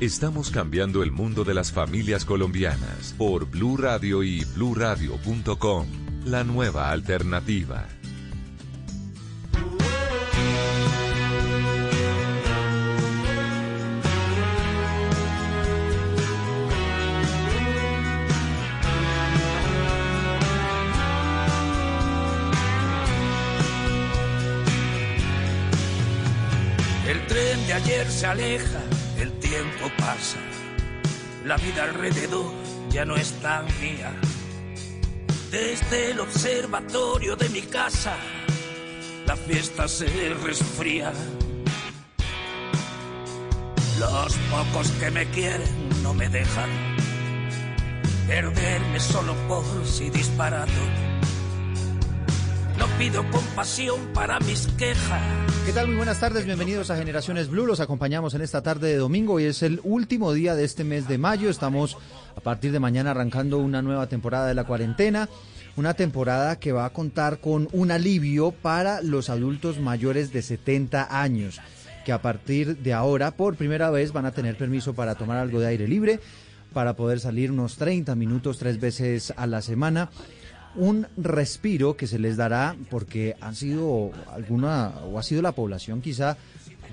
[0.00, 5.86] Estamos cambiando el mundo de las familias colombianas por Blue Radio y bluradio.com.
[6.26, 7.88] La nueva alternativa.
[27.76, 28.95] ayer se aleja, el
[29.96, 30.38] pasa,
[31.44, 32.52] la vida alrededor
[32.90, 34.12] ya no es tan mía.
[35.50, 38.16] Desde el observatorio de mi casa,
[39.26, 40.06] la fiesta se
[40.42, 41.12] resfría.
[43.98, 46.70] Los pocos que me quieren no me dejan
[48.26, 51.15] perderme solo por si disparado
[52.78, 55.22] no pido compasión para mis quejas.
[55.64, 55.86] ¿Qué tal?
[55.88, 57.66] Muy buenas tardes, bienvenidos a Generaciones Blue.
[57.66, 61.08] Los acompañamos en esta tarde de domingo y es el último día de este mes
[61.08, 61.48] de mayo.
[61.48, 61.96] Estamos
[62.36, 65.28] a partir de mañana arrancando una nueva temporada de la cuarentena.
[65.76, 71.20] Una temporada que va a contar con un alivio para los adultos mayores de 70
[71.20, 71.60] años,
[72.04, 75.60] que a partir de ahora, por primera vez, van a tener permiso para tomar algo
[75.60, 76.20] de aire libre,
[76.72, 80.10] para poder salir unos 30 minutos tres veces a la semana
[80.76, 86.00] un respiro que se les dará porque han sido alguna o ha sido la población
[86.00, 86.36] quizá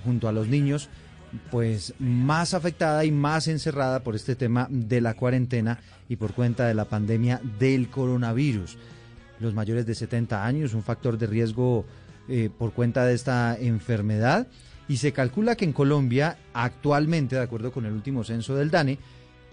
[0.03, 0.89] junto a los niños
[1.51, 6.67] pues más afectada y más encerrada por este tema de la cuarentena y por cuenta
[6.67, 8.77] de la pandemia del coronavirus.
[9.39, 11.85] Los mayores de 70 años, un factor de riesgo
[12.29, 14.47] eh, por cuenta de esta enfermedad
[14.87, 18.99] y se calcula que en Colombia actualmente, de acuerdo con el último censo del DANE,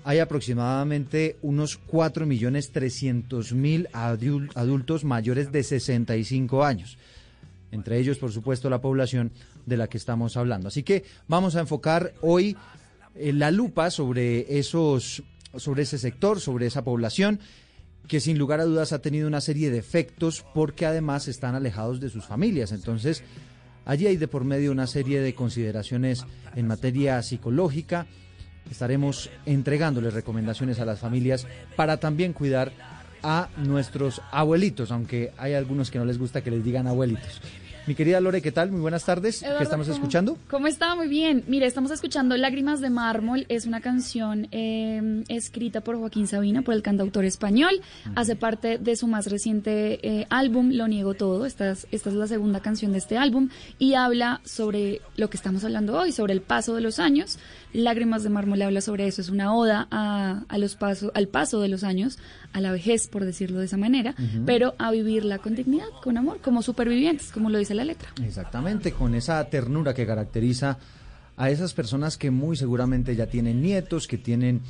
[0.05, 6.99] hay aproximadamente unos 4.300.000 adultos mayores de 65 años.
[7.73, 9.31] Entre ellos, por supuesto, la población
[9.67, 10.69] de la que estamos hablando.
[10.69, 12.57] Así que vamos a enfocar hoy
[13.15, 15.23] eh, la lupa sobre esos
[15.57, 17.41] sobre ese sector, sobre esa población
[18.07, 22.01] que sin lugar a dudas ha tenido una serie de efectos porque además están alejados
[22.01, 22.73] de sus familias.
[22.73, 23.23] Entonces,
[23.85, 26.25] allí hay de por medio una serie de consideraciones
[26.57, 28.07] en materia psicológica,
[28.71, 32.73] estaremos entregándoles recomendaciones a las familias para también cuidar
[33.23, 37.41] a nuestros abuelitos, aunque hay algunos que no les gusta que les digan abuelitos.
[37.87, 38.71] Mi querida Lore, ¿qué tal?
[38.71, 39.41] Muy buenas tardes.
[39.41, 40.39] ¿Qué estamos escuchando?
[40.49, 40.95] ¿Cómo está?
[40.95, 41.45] Muy bien.
[41.49, 43.47] Mire, estamos escuchando Lágrimas de Mármol.
[43.49, 47.81] Es una canción eh, escrita por Joaquín Sabina, por el cantautor español.
[48.15, 51.47] Hace parte de su más reciente eh, álbum, Lo Niego Todo.
[51.47, 53.49] Esta es, esta es la segunda canción de este álbum.
[53.79, 57.39] Y habla sobre lo que estamos hablando hoy, sobre el paso de los años.
[57.73, 59.21] Lágrimas de Mármol habla sobre eso.
[59.21, 62.19] Es una oda a, a los pasos, al paso de los años,
[62.53, 64.15] a la vejez, por decirlo de esa manera,
[64.47, 68.09] pero a vivirla con dignidad, con amor, como supervivientes, como lo dice la letra.
[68.25, 70.79] Exactamente, con esa ternura que caracteriza
[71.37, 74.61] a esas personas que muy seguramente ya tienen nietos, que tienen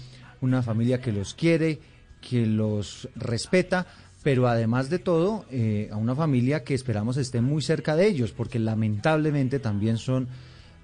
[0.41, 1.81] una familia que los quiere,
[2.21, 3.87] que los respeta,
[4.23, 8.33] pero además de todo, eh, a una familia que esperamos esté muy cerca de ellos,
[8.33, 10.29] porque lamentablemente también son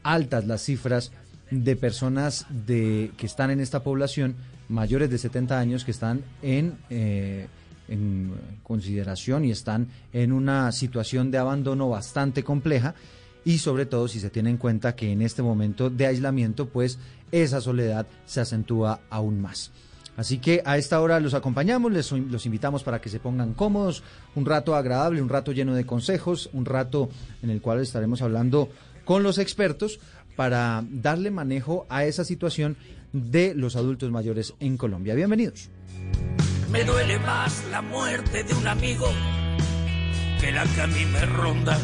[0.02, 1.12] altas las cifras
[1.50, 4.34] de personas de, que están en esta población
[4.68, 7.46] mayores de 70 años que están en, eh,
[7.88, 12.94] en consideración y están en una situación de abandono bastante compleja
[13.44, 16.98] y sobre todo si se tiene en cuenta que en este momento de aislamiento pues
[17.30, 19.70] esa soledad se acentúa aún más.
[20.16, 24.02] Así que a esta hora los acompañamos, les, los invitamos para que se pongan cómodos,
[24.34, 27.10] un rato agradable, un rato lleno de consejos, un rato
[27.42, 28.70] en el cual estaremos hablando
[29.04, 30.00] con los expertos
[30.36, 32.76] para darle manejo a esa situación
[33.12, 35.14] de los adultos mayores en Colombia.
[35.14, 35.70] Bienvenidos.
[36.70, 39.06] Me duele más la muerte de un amigo
[40.40, 41.78] que la que a mí me ronda.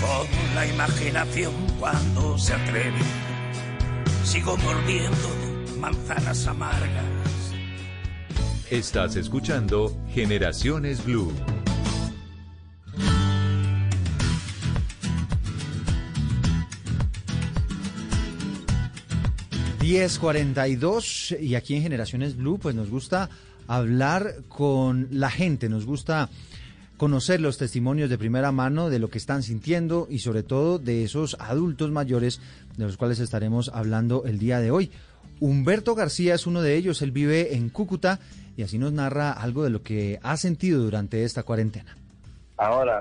[0.00, 2.98] Con la imaginación cuando se atreve,
[4.24, 5.28] sigo mordiendo
[5.78, 7.04] manzanas amargas.
[8.70, 11.32] Estás escuchando Generaciones Blue.
[19.88, 23.30] 1042 y aquí en Generaciones Blue pues nos gusta
[23.66, 26.28] hablar con la gente, nos gusta
[26.98, 31.04] conocer los testimonios de primera mano de lo que están sintiendo y sobre todo de
[31.04, 32.38] esos adultos mayores
[32.76, 34.90] de los cuales estaremos hablando el día de hoy.
[35.40, 38.20] Humberto García es uno de ellos, él vive en Cúcuta
[38.58, 41.96] y así nos narra algo de lo que ha sentido durante esta cuarentena.
[42.58, 43.00] Ahora,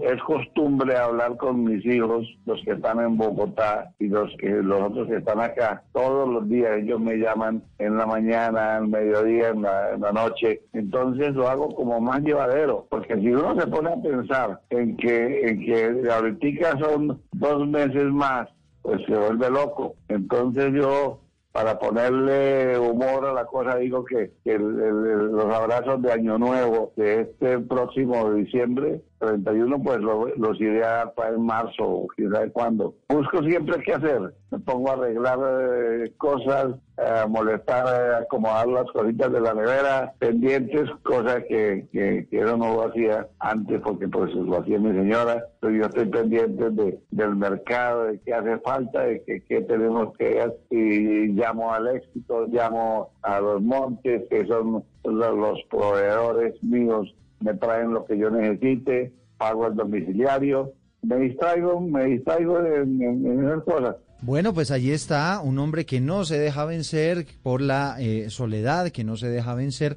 [0.00, 4.82] es costumbre hablar con mis hijos, los que están en Bogotá y los que los
[4.82, 5.82] otros que están acá.
[5.92, 10.60] Todos los días ellos me llaman en la mañana, en mediodía, en la, noche.
[10.74, 15.48] Entonces lo hago como más llevadero, porque si uno se pone a pensar en que
[15.48, 18.48] en que ahorita son dos meses más,
[18.82, 19.94] pues se vuelve loco.
[20.08, 21.19] Entonces yo
[21.52, 27.58] para ponerle humor a la cosa, digo que, los abrazos de Año Nuevo de este
[27.58, 32.94] próximo diciembre 31, pues los iré a en marzo quién sabe cuándo.
[33.08, 34.34] Busco siempre qué hacer.
[34.50, 40.12] Me pongo a arreglar eh, cosas, a molestar, a acomodar las cositas de la nevera,
[40.18, 45.44] pendientes, cosas que, que, yo no lo hacía antes porque pues lo hacía mi señora.
[45.60, 50.40] Pero yo estoy pendiente de, del mercado, de qué hace falta, de qué tenemos que
[50.40, 50.58] hacer.
[50.70, 57.92] Y llamo al éxito, llamo a los montes, que son los proveedores míos me traen
[57.92, 60.72] lo que yo necesite, pago el domiciliario,
[61.02, 63.96] me distraigo, me distraigo en, esas cosas.
[64.22, 68.90] Bueno, pues allí está un hombre que no se deja vencer por la eh, soledad,
[68.90, 69.96] que no se deja vencer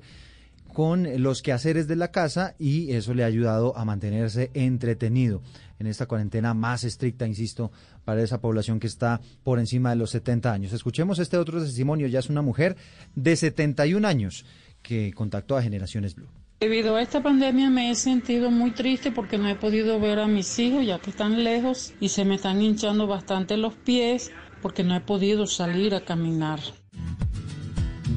[0.74, 5.42] con los quehaceres de la casa y eso le ha ayudado a mantenerse entretenido
[5.78, 7.72] en esta cuarentena más estricta, insisto,
[8.06, 10.74] para esa población que está por encima de los 70 años.
[10.74, 12.76] Escuchemos este otro testimonio, ya es una mujer
[13.16, 14.46] de 71 años
[14.82, 16.30] que contactó a Generaciones Blue.
[16.64, 20.28] Debido a esta pandemia me he sentido muy triste porque no he podido ver a
[20.28, 24.32] mis hijos ya que están lejos y se me están hinchando bastante los pies
[24.62, 26.62] porque no he podido salir a caminar.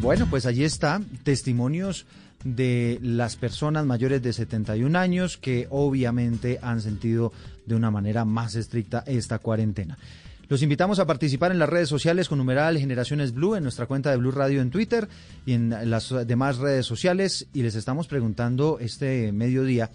[0.00, 2.06] Bueno, pues allí está, testimonios
[2.44, 7.32] de las personas mayores de 71 años que obviamente han sentido
[7.66, 9.98] de una manera más estricta esta cuarentena.
[10.48, 14.10] Los invitamos a participar en las redes sociales con numeral Generaciones Blue en nuestra cuenta
[14.10, 15.08] de Blue Radio en Twitter
[15.44, 19.90] y en las demás redes sociales y les estamos preguntando este mediodía.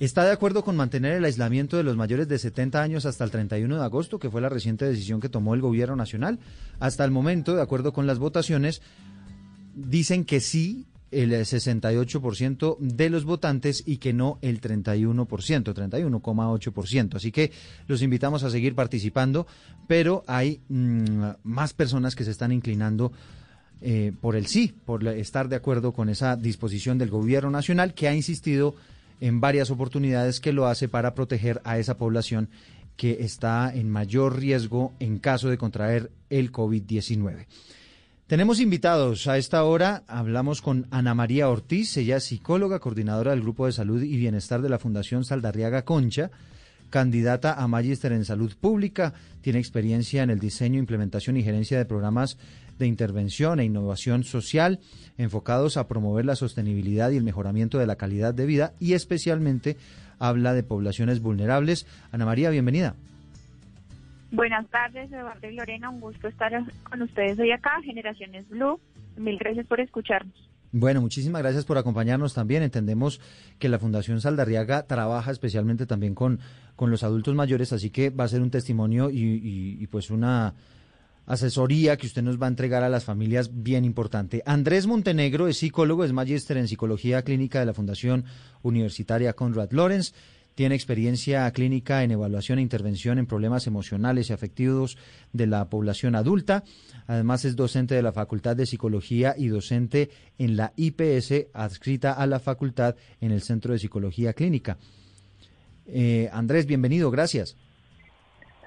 [0.00, 3.30] ¿Está de acuerdo con mantener el aislamiento de los mayores de 70 años hasta el
[3.30, 6.40] 31 de agosto, que fue la reciente decisión que tomó el gobierno nacional?
[6.80, 8.82] Hasta el momento, de acuerdo con las votaciones,
[9.76, 10.84] dicen que sí
[11.22, 17.14] el 68% de los votantes y que no el 31%, 31,8%.
[17.14, 17.52] Así que
[17.88, 19.46] los invitamos a seguir participando,
[19.86, 23.12] pero hay mm, más personas que se están inclinando
[23.80, 28.08] eh, por el sí, por estar de acuerdo con esa disposición del gobierno nacional que
[28.08, 28.74] ha insistido
[29.20, 32.50] en varias oportunidades que lo hace para proteger a esa población
[32.96, 37.46] que está en mayor riesgo en caso de contraer el COVID-19.
[38.26, 40.02] Tenemos invitados a esta hora.
[40.08, 44.62] Hablamos con Ana María Ortiz, ella es psicóloga, coordinadora del Grupo de Salud y Bienestar
[44.62, 46.32] de la Fundación Saldarriaga Concha,
[46.90, 51.84] candidata a Magíster en Salud Pública, tiene experiencia en el diseño, implementación y gerencia de
[51.84, 52.36] programas
[52.80, 54.80] de intervención e innovación social
[55.18, 59.76] enfocados a promover la sostenibilidad y el mejoramiento de la calidad de vida y especialmente
[60.18, 61.86] habla de poblaciones vulnerables.
[62.10, 62.96] Ana María, bienvenida.
[64.30, 65.90] Buenas tardes, Eduardo y Lorena.
[65.90, 66.52] Un gusto estar
[66.82, 68.80] con ustedes hoy acá, Generaciones Blue.
[69.16, 70.34] Mil gracias por escucharnos.
[70.72, 72.62] Bueno, muchísimas gracias por acompañarnos también.
[72.62, 73.20] Entendemos
[73.58, 76.40] que la Fundación Saldarriaga trabaja especialmente también con,
[76.74, 80.54] con los adultos mayores, así que va a ser un testimonio y, pues una
[81.24, 84.42] asesoría que usted nos va a entregar a las familias bien importante.
[84.44, 88.24] Andrés Montenegro es psicólogo, es magíster en psicología clínica de la Fundación
[88.62, 90.12] Universitaria Conrad Lorenz.
[90.56, 94.96] Tiene experiencia clínica en evaluación e intervención en problemas emocionales y afectivos
[95.34, 96.64] de la población adulta.
[97.06, 100.08] Además es docente de la Facultad de Psicología y docente
[100.38, 104.78] en la IPS adscrita a la facultad en el Centro de Psicología Clínica.
[105.84, 107.54] Eh, Andrés, bienvenido, gracias.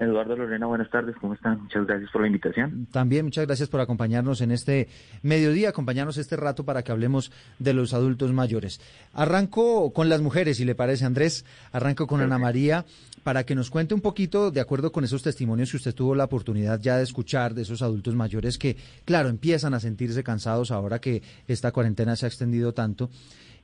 [0.00, 1.60] Eduardo Lorena, buenas tardes, ¿cómo están?
[1.62, 2.86] Muchas gracias por la invitación.
[2.90, 4.88] También muchas gracias por acompañarnos en este
[5.22, 8.80] mediodía, acompañarnos este rato para que hablemos de los adultos mayores.
[9.12, 12.86] Arranco con las mujeres, si le parece, Andrés, arranco con Ana María
[13.22, 16.24] para que nos cuente un poquito, de acuerdo con esos testimonios que usted tuvo la
[16.24, 20.98] oportunidad ya de escuchar de esos adultos mayores que, claro, empiezan a sentirse cansados ahora
[20.98, 23.10] que esta cuarentena se ha extendido tanto.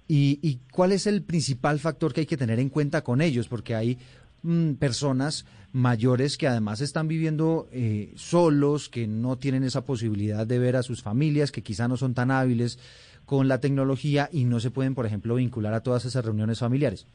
[0.07, 3.49] ¿Y, y cuál es el principal factor que hay que tener en cuenta con ellos?
[3.49, 3.99] Porque hay
[4.47, 10.61] Mm, personas mayores que además están viviendo eh, solos, que no tienen esa posibilidad de
[10.61, 12.79] ver a sus familias, que quizá no son tan hábiles
[13.25, 17.09] con la tecnología y no se pueden, por ejemplo, vincular a todas esas reuniones familiares.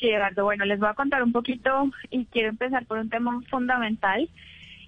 [0.00, 3.38] Sí, Eduardo, bueno, les voy a contar un poquito y quiero empezar por un tema
[3.50, 4.30] fundamental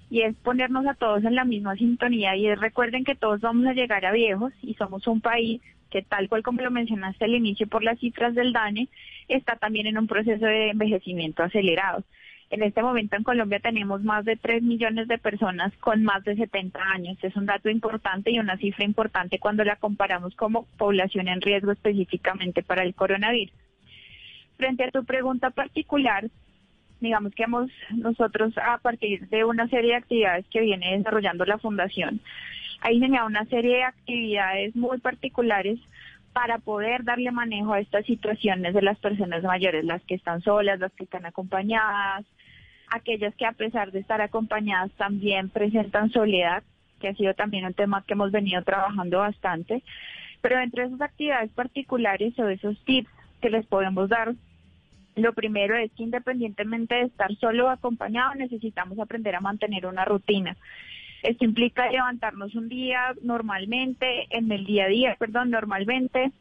[0.09, 3.67] y es ponernos a todos en la misma sintonía y es recuerden que todos vamos
[3.67, 7.35] a llegar a viejos y somos un país que tal cual como lo mencionaste al
[7.35, 8.89] inicio por las cifras del DANE,
[9.29, 12.05] está también en un proceso de envejecimiento acelerado.
[12.51, 16.35] En este momento en Colombia tenemos más de 3 millones de personas con más de
[16.35, 17.19] 70 años.
[17.23, 21.73] Es un dato importante y una cifra importante cuando la comparamos como población en riesgo
[21.73, 23.55] específicamente para el coronavirus.
[24.57, 26.25] Frente a tu pregunta particular,
[27.01, 31.59] digamos que hemos nosotros a partir de una serie de actividades que viene desarrollando la
[31.59, 32.21] fundación,
[32.81, 35.79] ha diseñado una serie de actividades muy particulares
[36.33, 40.79] para poder darle manejo a estas situaciones de las personas mayores, las que están solas,
[40.79, 42.25] las que están acompañadas,
[42.91, 46.63] aquellas que a pesar de estar acompañadas también presentan soledad,
[47.01, 49.83] que ha sido también un tema que hemos venido trabajando bastante.
[50.41, 54.35] Pero entre esas actividades particulares o esos tips que les podemos dar,
[55.17, 60.05] lo primero es que independientemente de estar solo o acompañado, necesitamos aprender a mantener una
[60.05, 60.57] rutina.
[61.23, 66.33] Esto implica levantarnos un día normalmente, en el día a día, perdón, normalmente,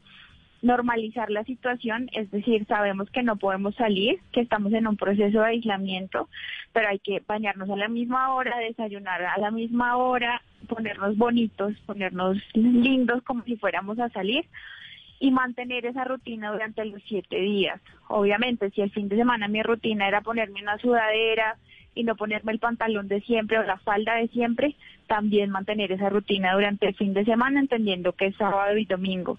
[0.62, 5.40] normalizar la situación, es decir, sabemos que no podemos salir, que estamos en un proceso
[5.40, 6.28] de aislamiento,
[6.72, 11.74] pero hay que bañarnos a la misma hora, desayunar a la misma hora, ponernos bonitos,
[11.86, 14.46] ponernos lindos como si fuéramos a salir
[15.20, 17.80] y mantener esa rutina durante los siete días.
[18.08, 21.56] Obviamente, si el fin de semana mi rutina era ponerme una sudadera,
[21.94, 24.76] y no ponerme el pantalón de siempre o la falda de siempre,
[25.06, 29.38] también mantener esa rutina durante el fin de semana, entendiendo que es sábado y domingo.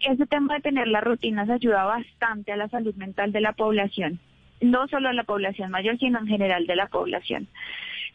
[0.00, 4.20] Ese tema de tener las rutinas ayuda bastante a la salud mental de la población,
[4.60, 7.48] no solo a la población mayor, sino en general de la población.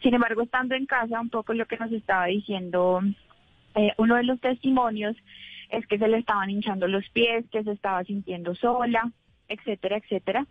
[0.02, 3.00] Sin embargo, estando en casa, un poco lo que nos estaba diciendo
[3.74, 5.16] eh, uno de los testimonios
[5.70, 9.10] es que se le estaban hinchando los pies, que se estaba sintiendo sola,
[9.48, 10.46] etcétera, etcétera.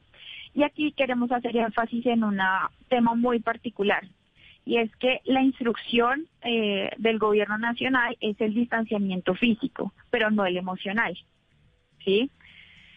[0.53, 2.39] Y aquí queremos hacer énfasis en un
[2.89, 4.03] tema muy particular,
[4.65, 10.45] y es que la instrucción eh, del gobierno nacional es el distanciamiento físico, pero no
[10.45, 11.17] el emocional.
[12.03, 12.29] ¿Sí?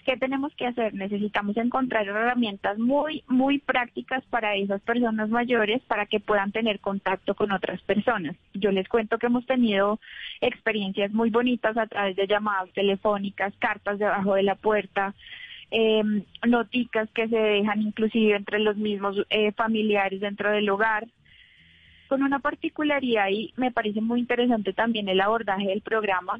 [0.05, 0.93] ¿Qué tenemos que hacer?
[0.93, 7.35] Necesitamos encontrar herramientas muy, muy prácticas para esas personas mayores para que puedan tener contacto
[7.35, 8.37] con otras personas.
[8.53, 9.99] Yo les cuento que hemos tenido
[10.43, 15.15] experiencias muy bonitas a través de llamadas telefónicas, cartas debajo de la puerta,
[15.77, 16.03] eh,
[16.47, 21.07] noticas que se dejan inclusive entre los mismos eh, familiares dentro del hogar.
[22.09, 26.39] Con una particularidad y me parece muy interesante también el abordaje del programa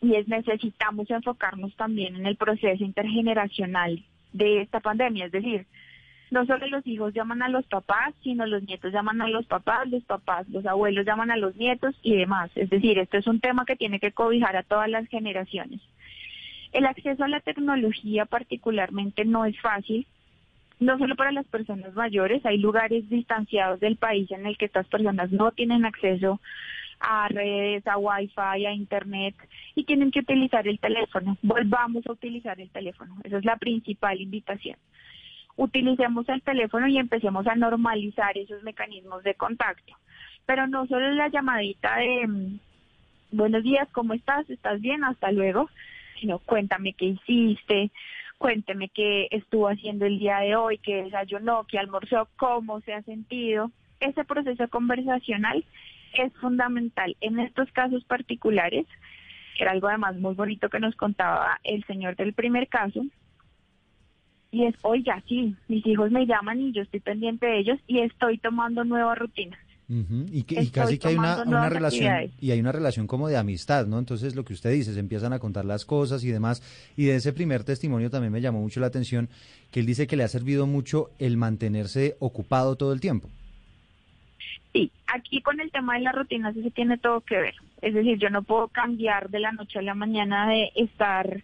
[0.00, 5.66] y es necesitamos enfocarnos también en el proceso intergeneracional de esta pandemia, es decir,
[6.30, 9.88] no solo los hijos llaman a los papás, sino los nietos llaman a los papás,
[9.88, 12.50] los papás, los abuelos llaman a los nietos y demás.
[12.56, 15.80] Es decir, esto es un tema que tiene que cobijar a todas las generaciones.
[16.76, 20.06] El acceso a la tecnología particularmente no es fácil,
[20.78, 24.86] no solo para las personas mayores, hay lugares distanciados del país en el que estas
[24.86, 26.38] personas no tienen acceso
[27.00, 29.34] a redes, a wifi, a internet
[29.74, 31.38] y tienen que utilizar el teléfono.
[31.40, 33.16] Volvamos a utilizar el teléfono.
[33.24, 34.76] Esa es la principal invitación.
[35.56, 39.94] Utilicemos el teléfono y empecemos a normalizar esos mecanismos de contacto.
[40.44, 42.58] Pero no solo la llamadita de mm,
[43.30, 44.50] buenos días, ¿cómo estás?
[44.50, 45.04] ¿Estás bien?
[45.04, 45.70] Hasta luego
[46.20, 47.90] sino cuéntame qué hiciste,
[48.38, 53.02] cuénteme qué estuvo haciendo el día de hoy, qué desayunó, qué almorzó, cómo se ha
[53.02, 53.70] sentido.
[54.00, 55.64] Ese proceso conversacional
[56.14, 58.86] es fundamental en estos casos particulares,
[59.58, 63.04] era algo además muy bonito que nos contaba el señor del primer caso,
[64.50, 68.00] y es, oiga, sí, mis hijos me llaman y yo estoy pendiente de ellos y
[68.00, 69.58] estoy tomando nuevas rutinas.
[69.88, 73.98] Y, casi que hay una, una relación y hay una relación como de amistad, ¿no?
[74.00, 76.62] Entonces lo que usted dice, se empiezan a contar las cosas y demás.
[76.96, 79.28] Y de ese primer testimonio también me llamó mucho la atención
[79.70, 83.28] que él dice que le ha servido mucho el mantenerse ocupado todo el tiempo.
[84.72, 87.54] Sí, aquí con el tema de las rutinas eso tiene todo que ver.
[87.80, 91.42] Es decir, yo no puedo cambiar de la noche a la mañana de estar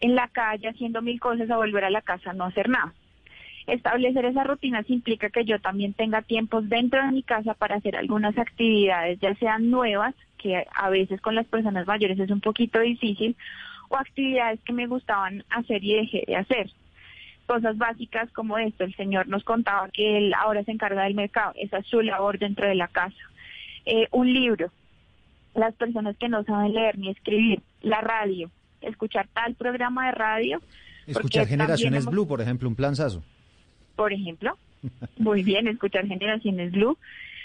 [0.00, 2.92] en la calle haciendo mil cosas a volver a la casa no hacer nada.
[3.66, 7.96] Establecer esas rutinas implica que yo también tenga tiempos dentro de mi casa para hacer
[7.96, 12.80] algunas actividades, ya sean nuevas, que a veces con las personas mayores es un poquito
[12.80, 13.36] difícil,
[13.88, 16.70] o actividades que me gustaban hacer y dejé de hacer.
[17.46, 21.52] Cosas básicas como esto, el señor nos contaba que él ahora se encarga del mercado,
[21.56, 23.16] esa es su labor dentro de la casa.
[23.84, 24.70] Eh, un libro,
[25.54, 28.50] las personas que no saben leer ni escribir, la radio,
[28.80, 30.62] escuchar tal programa de radio.
[31.06, 33.22] Escuchar Generaciones Blue, por ejemplo, un planzazo
[34.00, 34.56] por ejemplo.
[35.18, 36.96] Muy bien, escuchar Generaciones Blue,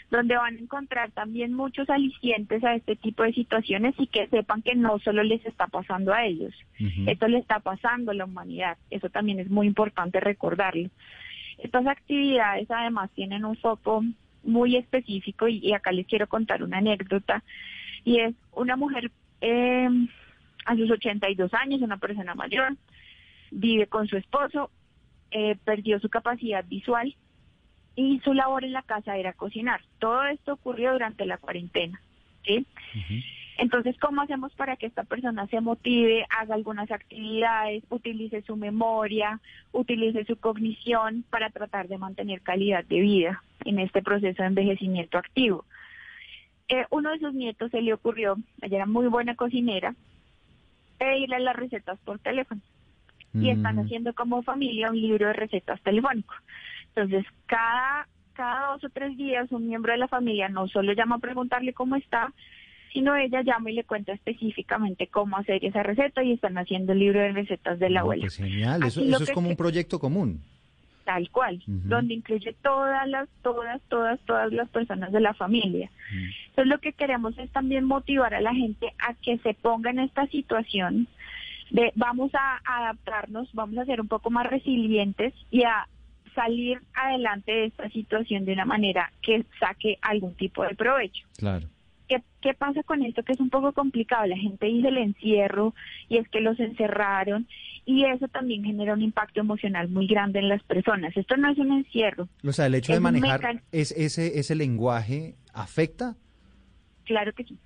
[0.09, 4.61] donde van a encontrar también muchos alicientes a este tipo de situaciones y que sepan
[4.61, 6.53] que no solo les está pasando a ellos,
[7.07, 8.77] esto le está pasando a la humanidad.
[8.89, 10.87] Eso también es muy importante recordarlo.
[11.57, 14.05] Estas actividades además tienen un foco
[14.41, 17.43] muy específico y, acá les quiero contar una anécdota
[18.05, 19.89] y es una mujer eh,
[20.65, 22.77] a sus 82 años, una persona mayor,
[23.51, 24.71] vive con su esposo,
[25.31, 27.15] eh, perdió su capacidad visual
[27.95, 29.81] y su labor en la casa era cocinar.
[29.99, 32.01] Todo esto ocurrió durante la cuarentena.
[32.43, 32.65] ¿sí?
[33.57, 39.39] Entonces, ¿cómo hacemos para que esta persona se motive, haga algunas actividades, utilice su memoria,
[39.71, 45.17] utilice su cognición para tratar de mantener calidad de vida en este proceso de envejecimiento
[45.17, 45.63] activo?
[46.67, 49.95] Eh, uno de sus nietos se le ocurrió, ella era muy buena cocinera,
[50.97, 52.61] pedirle las recetas por teléfono.
[53.41, 53.79] Y están Mm.
[53.79, 56.33] haciendo como familia un libro de recetas telefónico.
[56.95, 61.15] Entonces, cada, cada dos o tres días un miembro de la familia no solo llama
[61.15, 62.33] a preguntarle cómo está,
[62.93, 66.99] sino ella llama y le cuenta específicamente cómo hacer esa receta y están haciendo el
[66.99, 68.21] libro de recetas de la abuela.
[68.21, 70.41] pues genial, eso, es como un proyecto común.
[71.03, 75.91] Tal cual, donde incluye todas las, todas, todas, todas las personas de la familia.
[76.47, 79.99] Entonces lo que queremos es también motivar a la gente a que se ponga en
[79.99, 81.07] esta situación
[81.71, 85.87] de vamos a adaptarnos, vamos a ser un poco más resilientes y a
[86.33, 91.25] salir adelante de esta situación de una manera que saque algún tipo de provecho.
[91.37, 91.67] Claro.
[92.07, 94.27] ¿Qué, ¿Qué pasa con esto que es un poco complicado?
[94.27, 95.73] La gente dice el encierro
[96.07, 97.47] y es que los encerraron
[97.85, 101.15] y eso también genera un impacto emocional muy grande en las personas.
[101.17, 104.37] Esto no es un encierro, O sea, el hecho Es de manejar mecan- es, ese,
[104.39, 106.15] ese lenguaje afecta.
[107.05, 107.57] claro que sí.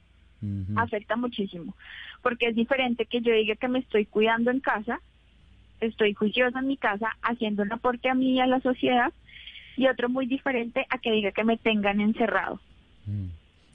[0.78, 1.76] Afecta muchísimo,
[2.22, 5.00] porque es diferente que yo diga que me estoy cuidando en casa,
[5.82, 9.12] estoy juiciosa en mi casa, haciendo un aporte a mí y a la sociedad,
[9.78, 12.60] y otro muy diferente a que diga que me tengan encerrado.
[13.06, 13.28] Mm.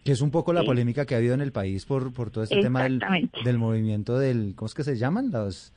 [0.05, 0.67] Que es un poco la Sí.
[0.67, 3.01] polémica que ha habido en el país por, por todo este tema del,
[3.43, 5.31] del movimiento del, ¿cómo es que se llaman?
[5.31, 5.73] Los,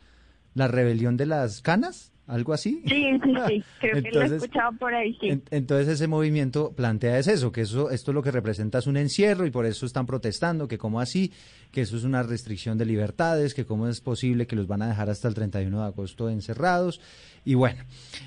[0.53, 2.81] la rebelión de las canas, algo así.
[2.87, 5.29] Sí, sí, sí, creo que lo he Entonces, escuchado por ahí, sí.
[5.29, 8.97] En- entonces ese movimiento plantea es eso, que eso, esto lo que representa es un
[8.97, 11.31] encierro y por eso están protestando, que cómo así,
[11.71, 14.87] que eso es una restricción de libertades, que cómo es posible que los van a
[14.87, 16.99] dejar hasta el 31 de agosto encerrados.
[17.45, 17.81] Y bueno,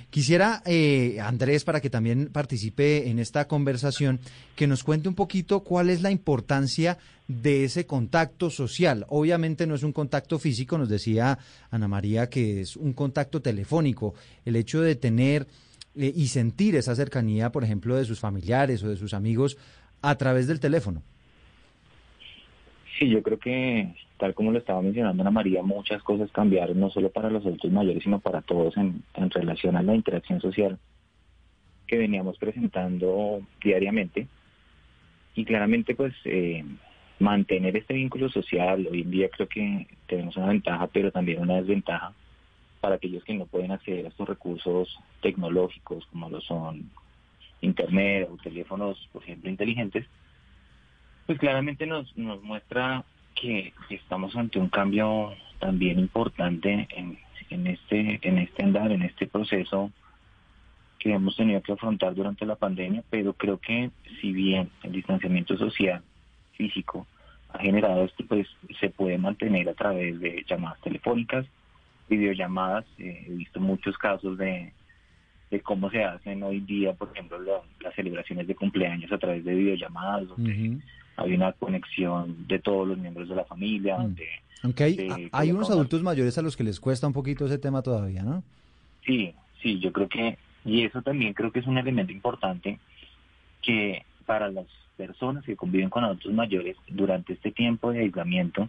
[0.08, 4.18] quisiera, eh, Andrés, para que también participe en esta conversación,
[4.56, 6.96] que nos cuente un poquito cuál es la importancia
[7.30, 9.06] de ese contacto social.
[9.08, 11.38] Obviamente no es un contacto físico, nos decía
[11.70, 14.14] Ana María que es un contacto telefónico,
[14.44, 15.46] el hecho de tener
[15.94, 19.56] eh, y sentir esa cercanía, por ejemplo, de sus familiares o de sus amigos
[20.02, 21.02] a través del teléfono.
[22.98, 26.90] Sí, yo creo que, tal como lo estaba mencionando Ana María, muchas cosas cambiaron, no
[26.90, 30.78] solo para los adultos mayores, sino para todos en, en relación a la interacción social
[31.86, 34.26] que veníamos presentando diariamente.
[35.36, 36.64] Y claramente, pues, eh,
[37.20, 41.56] mantener este vínculo social, hoy en día creo que tenemos una ventaja, pero también una
[41.56, 42.12] desventaja
[42.80, 46.90] para aquellos que no pueden acceder a estos recursos tecnológicos, como lo son
[47.60, 50.06] Internet o teléfonos, por ejemplo, inteligentes,
[51.26, 53.04] pues claramente nos, nos muestra
[53.34, 57.18] que estamos ante un cambio también importante en,
[57.50, 59.92] en este en este andar, en este proceso
[60.98, 65.56] que hemos tenido que afrontar durante la pandemia, pero creo que si bien el distanciamiento
[65.58, 66.02] social
[66.60, 67.06] físico
[67.52, 68.46] ha generado esto, pues
[68.78, 71.46] se puede mantener a través de llamadas telefónicas,
[72.08, 72.84] videollamadas.
[72.98, 74.72] Eh, he visto muchos casos de,
[75.50, 79.44] de cómo se hacen hoy día, por ejemplo, la- las celebraciones de cumpleaños a través
[79.44, 80.78] de videollamadas, donde
[81.16, 84.02] hay una conexión de todos los miembros de la familia, Mm.
[84.02, 84.26] donde
[84.62, 87.46] Aunque hay, Sí, hay colocamos- unos adultos mayores a los que les cuesta un poquito
[87.46, 88.42] ese tema todavía, ¿no?
[89.06, 92.78] Sí, sí, yo creo que, y eso también creo que es un elemento importante
[93.62, 98.68] que para las personas que conviven con adultos mayores durante este tiempo de aislamiento,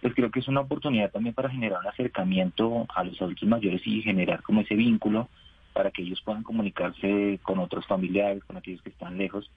[0.00, 3.82] pues creo que es una oportunidad también para generar un acercamiento a los adultos mayores
[3.86, 5.28] y generar como ese vínculo
[5.74, 9.50] para que ellos puedan comunicarse con otros familiares, con aquellos que están lejos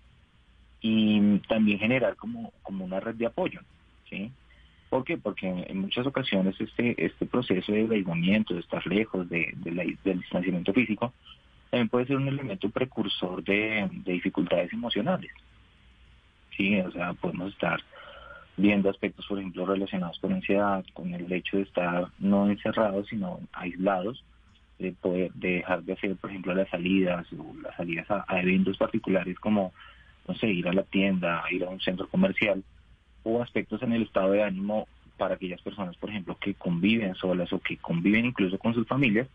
[0.82, 3.62] y también generar como, como una red de apoyo,
[4.10, 4.34] ¿sí?
[4.90, 5.18] ¿Por qué?
[5.18, 9.86] Porque en muchas ocasiones este, este proceso de aislamiento, de estar lejos de, de la-
[10.04, 11.14] del distanciamiento físico,
[11.70, 15.32] también puede ser un elemento precursor de, de dificultades emocionales.
[16.56, 17.80] Sí, o sea, podemos estar
[18.58, 23.40] viendo aspectos, por ejemplo, relacionados con ansiedad, con el hecho de estar no encerrados, sino
[23.54, 24.24] aislados,
[24.80, 28.42] de poder de dejar de hacer, por ejemplo, las salidas o las salidas a, a
[28.42, 29.74] eventos particulares como,
[30.28, 32.64] no sé, ir a la tienda, ir a un centro comercial,
[33.24, 37.52] o aspectos en el estado de ánimo para aquellas personas, por ejemplo, que conviven solas
[37.54, 39.28] o que conviven incluso con sus familias,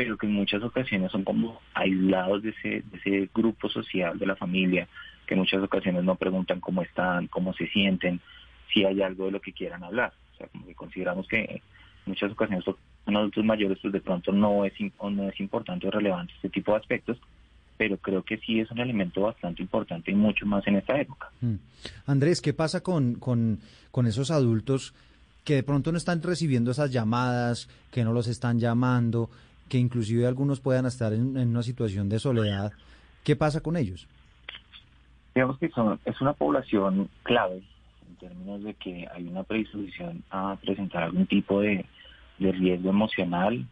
[0.00, 4.24] pero que en muchas ocasiones son como aislados de ese, de ese grupo social de
[4.24, 4.88] la familia,
[5.26, 8.18] que en muchas ocasiones no preguntan cómo están, cómo se sienten,
[8.72, 10.14] si hay algo de lo que quieran hablar.
[10.32, 11.60] O sea, como que consideramos que en
[12.06, 16.32] muchas ocasiones son adultos mayores, pues de pronto no es, no es importante o relevante
[16.36, 17.18] este tipo de aspectos,
[17.76, 21.28] pero creo que sí es un elemento bastante importante y mucho más en esta época.
[21.42, 21.56] Mm.
[22.06, 23.58] Andrés, ¿qué pasa con, con,
[23.90, 24.94] con esos adultos
[25.44, 29.28] que de pronto no están recibiendo esas llamadas, que no los están llamando,
[29.70, 32.72] que inclusive algunos puedan estar en, una situación de soledad?
[33.24, 34.06] ¿Qué pasa con ellos?
[35.34, 37.62] Digamos que son, es una población clave
[38.08, 41.86] en términos de que hay una predisposición a presentar algún tipo de,
[42.38, 43.64] riesgo emocional,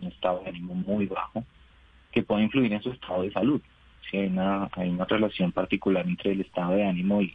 [0.00, 1.44] un estado de ánimo muy bajo,
[2.12, 3.60] que puede influir en su estado de salud.
[4.12, 4.68] Hay una,
[5.08, 7.34] relación particular entre el estado de ánimo y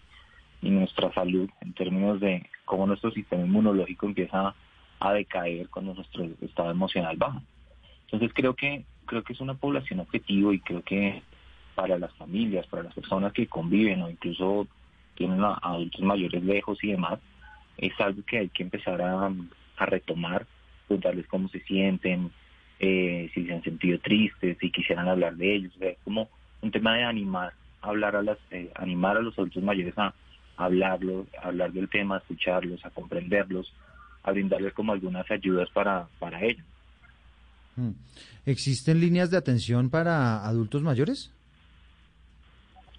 [0.62, 4.56] nuestra salud en términos de cómo nuestro sistema inmunológico empieza
[5.00, 7.42] a decaer cuando nuestro estado emocional baja.
[8.12, 11.22] Entonces creo que creo que es una población objetivo y creo que
[11.76, 14.68] para las familias, para las personas que conviven o incluso
[15.16, 17.20] tienen a adultos mayores lejos y demás,
[17.78, 19.32] es algo que hay que empezar a,
[19.86, 20.46] retomar,
[20.88, 22.32] preguntarles cómo se sienten,
[22.80, 26.30] eh, si se han sentido tristes, si quisieran hablar de ellos, es como
[26.62, 30.14] un tema de animar, hablar a las, eh, animar a los adultos mayores a,
[30.58, 33.74] hablarlo, hablar del tema, escucharlos, a comprenderlos,
[34.22, 36.66] a brindarles como algunas ayudas para, para ellos.
[37.76, 37.92] Mm.
[38.46, 41.32] ¿Existen líneas de atención para adultos mayores?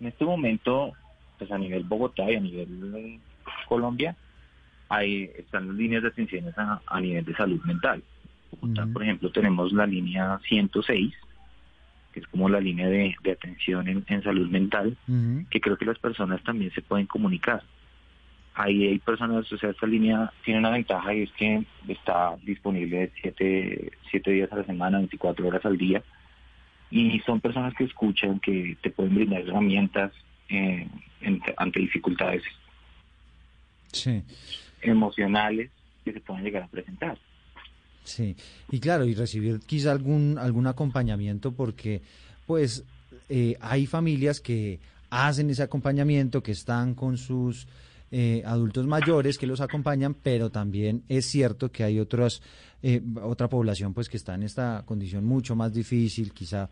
[0.00, 0.92] En este momento,
[1.38, 3.20] pues a nivel Bogotá y a nivel
[3.68, 4.16] Colombia,
[4.88, 8.02] hay, están las líneas de atención a, nivel de salud mental.
[8.50, 11.14] Bogotá, por ejemplo, tenemos la línea 106,
[12.12, 14.96] que es como la línea de, atención en, salud mental,
[15.50, 17.62] que creo que las personas también se pueden comunicar.
[18.54, 23.10] Ahí hay personas, o sea, esta línea tiene una ventaja y es que está disponible
[23.20, 26.02] siete, siete días a la semana, 24 horas al día,
[26.90, 30.12] y son personas que escuchan, que te pueden brindar herramientas
[30.50, 30.86] eh,
[31.56, 32.42] ante dificultades
[34.82, 35.70] emocionales
[36.04, 37.18] que se pueden llegar a presentar.
[38.04, 38.36] Sí,
[38.70, 42.02] y claro, y recibir quizá algún, algún acompañamiento porque
[42.46, 42.84] pues
[43.28, 47.68] eh, hay familias que hacen ese acompañamiento, que están con sus
[48.12, 52.42] eh, adultos mayores que los acompañan, pero también es cierto que hay otras,
[52.82, 56.70] eh, otra población pues que está en esta condición mucho más difícil, quizá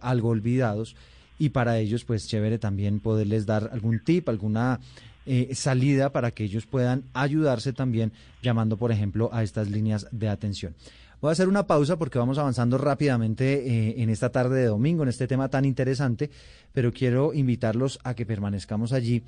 [0.00, 0.94] algo olvidados,
[1.38, 4.80] y para ellos pues chévere también poderles dar algún tip, alguna
[5.28, 8.12] eh, salida para que ellos puedan ayudarse también
[8.42, 10.76] llamando, por ejemplo, a estas líneas de atención.
[11.20, 15.02] Voy a hacer una pausa porque vamos avanzando rápidamente eh, en esta tarde de domingo,
[15.02, 16.30] en este tema tan interesante,
[16.72, 19.24] pero quiero invitarlos a que permanezcamos allí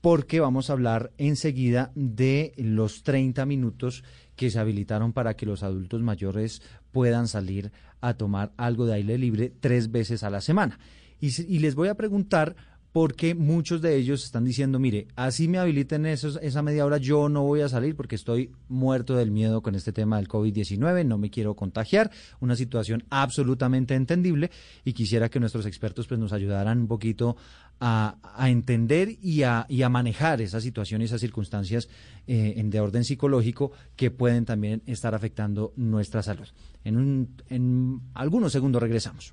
[0.00, 4.04] porque vamos a hablar enseguida de los 30 minutos
[4.36, 9.18] que se habilitaron para que los adultos mayores puedan salir a tomar algo de aire
[9.18, 10.78] libre tres veces a la semana.
[11.20, 12.56] y les voy a preguntar
[12.92, 17.42] porque muchos de ellos están diciendo, mire, así me habiliten esa media hora, yo no
[17.42, 21.30] voy a salir porque estoy muerto del miedo con este tema del COVID-19, no me
[21.30, 24.50] quiero contagiar, una situación absolutamente entendible
[24.84, 27.36] y quisiera que nuestros expertos pues, nos ayudaran un poquito
[27.80, 31.88] a, entender y a, y manejar esas situaciones, esas circunstancias
[32.26, 36.48] eh, de orden psicológico que pueden también estar afectando nuestra salud.
[36.84, 39.32] En, un, en algunos segundos regresamos.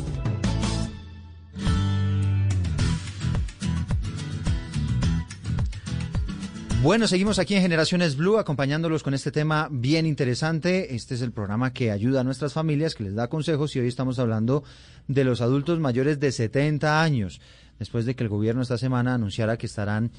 [6.83, 10.97] Bueno, seguimos aquí en Generaciones Blue acompañándolos con este tema bien interesante.
[10.97, 13.87] Este es el programa que ayuda a nuestras familias, que les da consejos y hoy
[13.87, 14.65] estamos hablando
[15.07, 17.41] de los adultos mayores de 70 años,
[17.79, 20.11] después de que el gobierno esta semana anunciara que estarán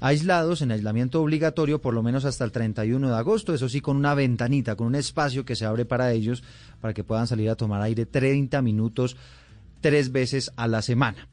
[0.00, 3.98] aislados en aislamiento obligatorio por lo menos hasta el 31 de agosto, eso sí con
[3.98, 6.42] una ventanita, con un espacio que se abre para ellos
[6.80, 9.14] para que puedan salir a tomar aire 30 minutos
[9.82, 11.28] tres veces a la semana.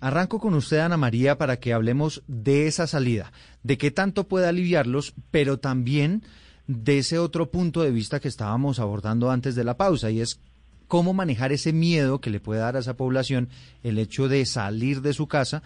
[0.00, 3.32] Arranco con usted, Ana María, para que hablemos de esa salida,
[3.62, 6.22] de qué tanto puede aliviarlos, pero también
[6.66, 10.40] de ese otro punto de vista que estábamos abordando antes de la pausa, y es
[10.86, 13.48] cómo manejar ese miedo que le puede dar a esa población
[13.82, 15.62] el hecho de salir de su casa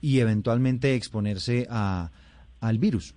[0.00, 2.10] y eventualmente exponerse a,
[2.60, 3.14] al virus.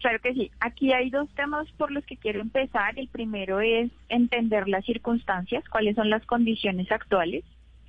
[0.00, 0.50] Claro que sí.
[0.58, 2.98] Aquí hay dos temas por los que quiero empezar.
[2.98, 7.44] El primero es entender las circunstancias, cuáles son las condiciones actuales,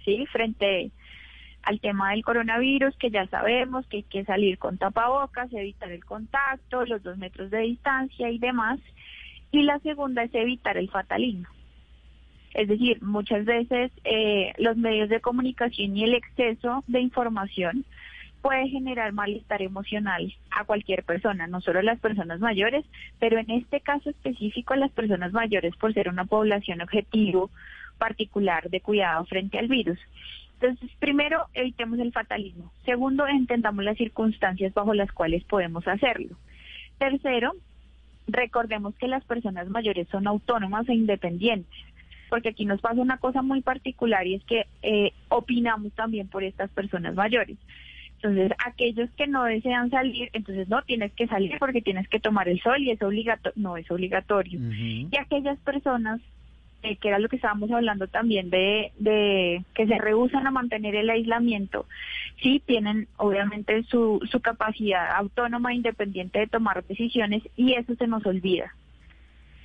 [0.06, 0.26] ¿sí?
[0.32, 0.92] Frente
[1.64, 6.04] al tema del coronavirus, que ya sabemos que hay que salir con tapabocas, evitar el
[6.06, 8.80] contacto, los dos metros de distancia y demás.
[9.52, 11.48] Y la segunda es evitar el fatalismo.
[12.54, 17.86] Es decir, muchas veces eh, los medios de comunicación y el exceso de información
[18.42, 22.86] puede generar malestar emocional a cualquier persona, no solo a las personas mayores,
[23.18, 27.50] pero en este caso específico a las personas mayores por ser una población objetivo
[27.98, 29.98] particular de cuidado frente al virus.
[30.64, 32.72] Entonces, primero, evitemos el fatalismo.
[32.86, 36.38] Segundo, entendamos las circunstancias bajo las cuales podemos hacerlo.
[36.98, 37.52] Tercero,
[38.28, 41.78] recordemos que las personas mayores son autónomas e independientes,
[42.30, 46.46] porque aquí nos pasa una cosa muy particular y es que eh, opinamos también por
[46.46, 47.58] estas personas mayores.
[48.16, 52.48] Entonces, aquellos que no desean salir, entonces no tienes que salir porque tienes que tomar
[52.48, 54.62] el sol y es obligatorio, no es obligatorio.
[54.62, 56.22] Y aquellas personas,
[56.84, 60.96] eh, que era lo que estábamos hablando también de, de que se rehusan a mantener
[60.96, 61.86] el aislamiento,
[62.42, 68.08] sí tienen obviamente su, su capacidad autónoma e independiente de tomar decisiones y eso se
[68.08, 68.76] nos olvida.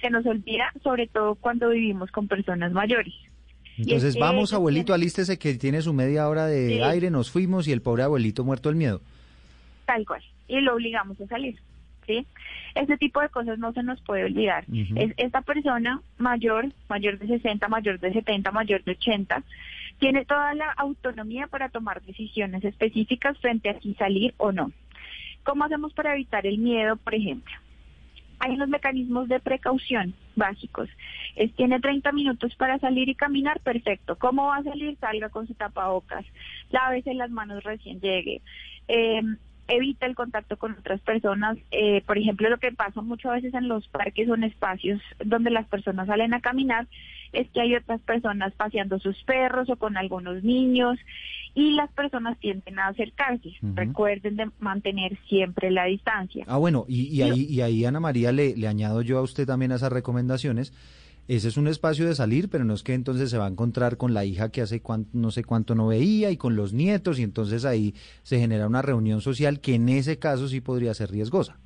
[0.00, 3.14] Se nos olvida sobre todo cuando vivimos con personas mayores.
[3.78, 7.82] Entonces, vamos, abuelito, alístese que tiene su media hora de aire, nos fuimos y el
[7.82, 9.00] pobre abuelito muerto del miedo.
[9.86, 10.22] Tal cual.
[10.48, 11.58] Y lo obligamos a salir.
[12.08, 12.26] ¿Sí?
[12.74, 14.64] Ese tipo de cosas no se nos puede olvidar.
[14.96, 19.44] es, esta persona mayor, mayor de 60, mayor de 70, mayor de 80,
[20.00, 24.72] tiene toda la autonomía para tomar decisiones específicas frente a si salir o no.
[25.44, 27.54] ¿Cómo hacemos para evitar el miedo, por ejemplo?
[28.40, 30.88] hay unos mecanismos de precaución básicos.
[31.36, 34.16] Es, tiene 30 minutos para salir y caminar, perfecto.
[34.16, 34.96] ¿Cómo va a salir?
[34.98, 36.24] Salga con su tapabocas,
[36.70, 38.40] lávese las manos recién llegue.
[38.86, 39.22] Eh,
[39.68, 41.58] evita el contacto con otras personas.
[41.70, 45.50] Eh, por ejemplo, lo que pasa muchas veces en los parques o en espacios donde
[45.50, 46.86] las personas salen a caminar
[47.32, 50.98] es que hay otras personas paseando sus perros o con algunos niños
[51.54, 53.50] y las personas tienden a acercarse.
[53.74, 56.44] Recuerden de mantener siempre la distancia.
[56.48, 59.72] Ah, bueno, y, ahí, y ahí, Ana María, le, le añado yo a usted también
[59.72, 60.72] a esas recomendaciones.
[61.28, 63.98] Ese es un espacio de salir, pero no es que entonces se va a encontrar
[63.98, 64.80] con la hija que hace
[65.12, 68.80] no sé cuánto no veía y con los nietos, y entonces ahí se genera una
[68.80, 71.58] reunión social que en ese caso sí podría ser riesgosa.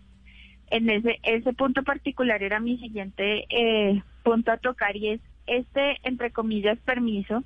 [0.69, 5.97] En ese, ese punto particular era mi siguiente eh, punto a tocar y es este,
[6.03, 7.45] entre comillas, permiso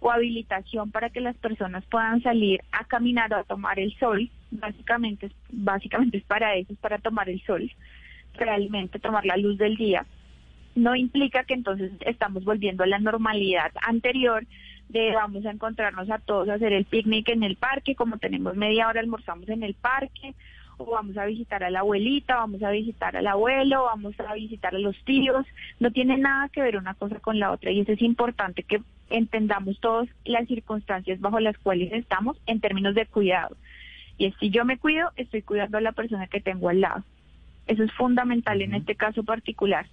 [0.00, 4.30] o habilitación para que las personas puedan salir a caminar o a tomar el sol,
[4.50, 7.70] básicamente, básicamente es para eso, es para tomar el sol,
[8.34, 10.04] realmente tomar la luz del día,
[10.76, 14.46] no implica que entonces estamos volviendo a la normalidad anterior
[14.88, 18.54] de vamos a encontrarnos a todos a hacer el picnic en el parque, como tenemos
[18.54, 20.34] media hora almorzamos en el parque,
[20.76, 24.74] o vamos a visitar a la abuelita, vamos a visitar al abuelo, vamos a visitar
[24.74, 25.46] a los tíos,
[25.80, 28.82] no tiene nada que ver una cosa con la otra y eso es importante que
[29.08, 33.56] entendamos todos las circunstancias bajo las cuales estamos en términos de cuidado.
[34.18, 37.02] Y es si yo me cuido, estoy cuidando a la persona que tengo al lado.
[37.66, 39.86] Eso es fundamental en este caso particular.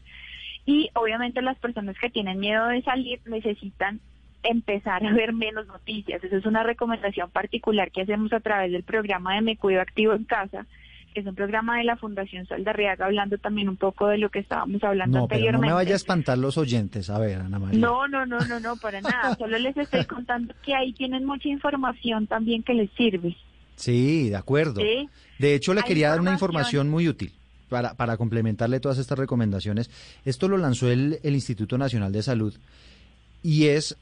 [0.65, 3.99] Y obviamente las personas que tienen miedo de salir necesitan
[4.43, 6.23] empezar a ver menos noticias.
[6.23, 10.13] Esa es una recomendación particular que hacemos a través del programa de Me Cuido Activo
[10.13, 10.65] en Casa,
[11.13, 14.39] que es un programa de la Fundación Saldarriaga, hablando también un poco de lo que
[14.39, 15.61] estábamos hablando no, anteriormente.
[15.61, 17.79] Pero no me vaya a espantar los oyentes, a ver, Ana María.
[17.79, 19.35] No, no, no, no, no, para nada.
[19.37, 23.35] Solo les estoy contando que ahí tienen mucha información también que les sirve.
[23.75, 24.81] Sí, de acuerdo.
[25.39, 27.33] De hecho, le quería dar una información muy útil.
[27.73, 29.89] Para, para complementarle todas estas recomendaciones,
[30.25, 32.53] esto lo lanzó el, el Instituto Nacional de Salud
[33.41, 33.97] y es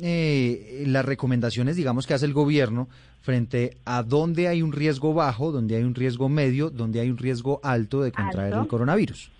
[0.00, 2.88] eh, las recomendaciones, digamos, que hace el gobierno
[3.22, 7.18] frente a dónde hay un riesgo bajo, dónde hay un riesgo medio, dónde hay un
[7.18, 9.32] riesgo alto de contraer el coronavirus.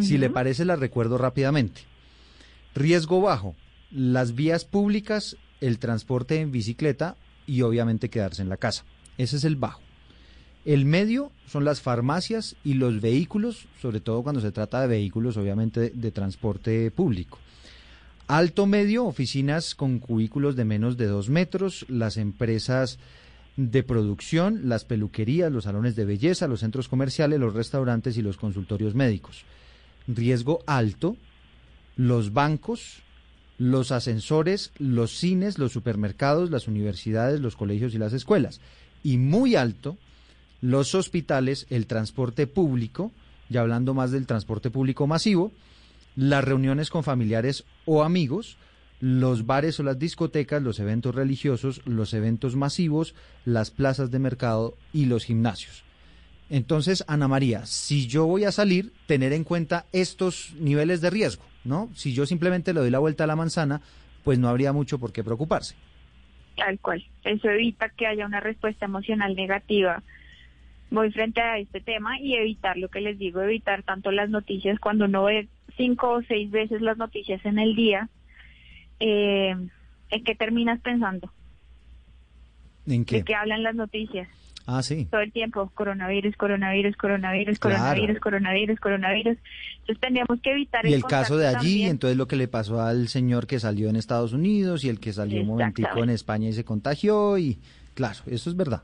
[0.00, 1.80] Si le parece, la recuerdo rápidamente.
[2.74, 3.54] Riesgo bajo,
[3.90, 8.84] las vías públicas, el transporte en bicicleta y obviamente quedarse en la casa.
[9.16, 9.80] Ese es el bajo.
[10.64, 15.36] El medio son las farmacias y los vehículos, sobre todo cuando se trata de vehículos,
[15.36, 17.38] obviamente, de transporte público.
[18.26, 22.98] Alto medio, oficinas con cubículos de menos de dos metros, las empresas
[23.56, 28.36] de producción, las peluquerías, los salones de belleza, los centros comerciales, los restaurantes y los
[28.36, 29.44] consultorios médicos.
[30.06, 31.16] Riesgo alto,
[31.96, 33.02] los bancos,
[33.58, 38.60] los ascensores, los cines, los supermercados, las universidades, los colegios y las escuelas.
[39.02, 39.98] Y muy alto,
[40.60, 43.12] los hospitales, el transporte público,
[43.48, 45.52] ya hablando más del transporte público masivo,
[46.16, 48.56] las reuniones con familiares o amigos,
[49.00, 54.76] los bares o las discotecas, los eventos religiosos, los eventos masivos, las plazas de mercado
[54.92, 55.84] y los gimnasios.
[56.50, 61.44] Entonces, Ana María, si yo voy a salir, tener en cuenta estos niveles de riesgo,
[61.64, 61.88] ¿no?
[61.94, 63.80] Si yo simplemente le doy la vuelta a la manzana,
[64.24, 65.76] pues no habría mucho por qué preocuparse.
[66.56, 67.06] Tal cual.
[67.24, 70.02] Eso evita que haya una respuesta emocional negativa
[70.90, 74.78] muy frente a este tema y evitar lo que les digo, evitar tanto las noticias
[74.80, 78.08] cuando uno ve cinco o seis veces las noticias en el día,
[78.98, 79.54] eh,
[80.10, 81.32] ¿en qué terminas pensando?
[82.86, 83.16] ¿En qué?
[83.16, 84.28] ¿De qué hablan las noticias?
[84.66, 85.06] Ah, sí.
[85.10, 89.38] Todo el tiempo, coronavirus, coronavirus, coronavirus, coronavirus, coronavirus, coronavirus.
[89.80, 93.08] Entonces tendríamos que evitar Y el caso de allí, entonces lo que le pasó al
[93.08, 96.52] señor que salió en Estados Unidos y el que salió un momentico en España y
[96.52, 97.58] se contagió y
[97.94, 98.82] claro, eso es verdad.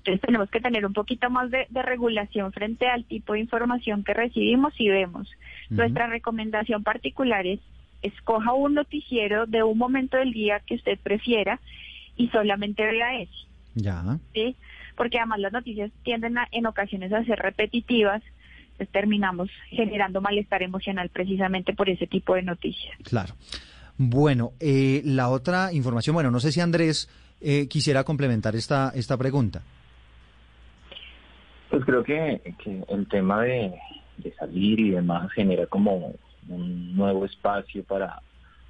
[0.00, 4.14] Entonces tenemos que tener un poquito más de, regulación frente al tipo de información que
[4.14, 5.28] recibimos y vemos.
[5.68, 7.60] Nuestra recomendación particular es
[8.02, 11.60] escoja un noticiero de un momento del día que usted prefiera
[12.16, 13.46] y solamente vea eso.
[13.74, 14.18] Ya.
[14.32, 14.56] ¿Sí?
[14.96, 18.22] Porque además las noticias tienden en ocasiones a ser repetitivas,
[18.78, 22.96] pues terminamos generando malestar emocional precisamente por ese tipo de noticias.
[23.04, 23.34] Claro.
[23.98, 27.06] Bueno, eh, la otra información, bueno, no sé si Andrés
[27.42, 29.62] eh, quisiera complementar esta, esta pregunta.
[31.70, 32.40] Pues creo que,
[32.88, 33.72] el tema de,
[34.38, 36.12] salir y demás genera como
[36.48, 38.20] un nuevo espacio para,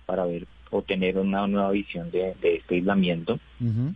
[0.06, 3.40] para ver o tener una nueva visión de, este aislamiento,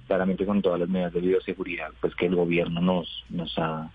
[0.06, 3.90] claramente con todas las medidas de bioseguridad pues que el gobierno nos, nos ha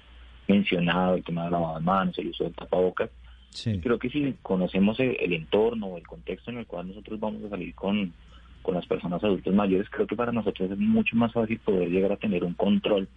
[0.48, 3.10] mencionado, el tema de lavado de manos, el uso de tapabocas.
[3.82, 7.44] Creo que si conocemos el, el, entorno o el contexto en el cual nosotros vamos
[7.44, 8.14] a salir con,
[8.62, 12.12] con las personas adultas mayores, creo que para nosotros es mucho más fácil poder llegar
[12.12, 13.08] a tener un control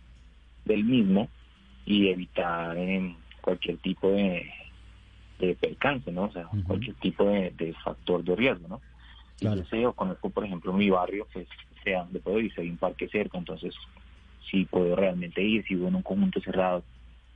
[0.64, 1.28] del mismo
[1.84, 4.50] y evitar eh, cualquier tipo de,
[5.38, 6.24] de percance, ¿no?
[6.24, 8.80] O sea, cualquier tipo de, factor de riesgo, ¿no?
[9.38, 9.62] Claro.
[9.72, 11.48] Yo conozco, por ejemplo, mi barrio, pues,
[11.82, 13.74] sea donde puedo ir, si hay un parque cerca, entonces,
[14.50, 16.84] si puedo realmente ir, si vivo en un conjunto cerrado,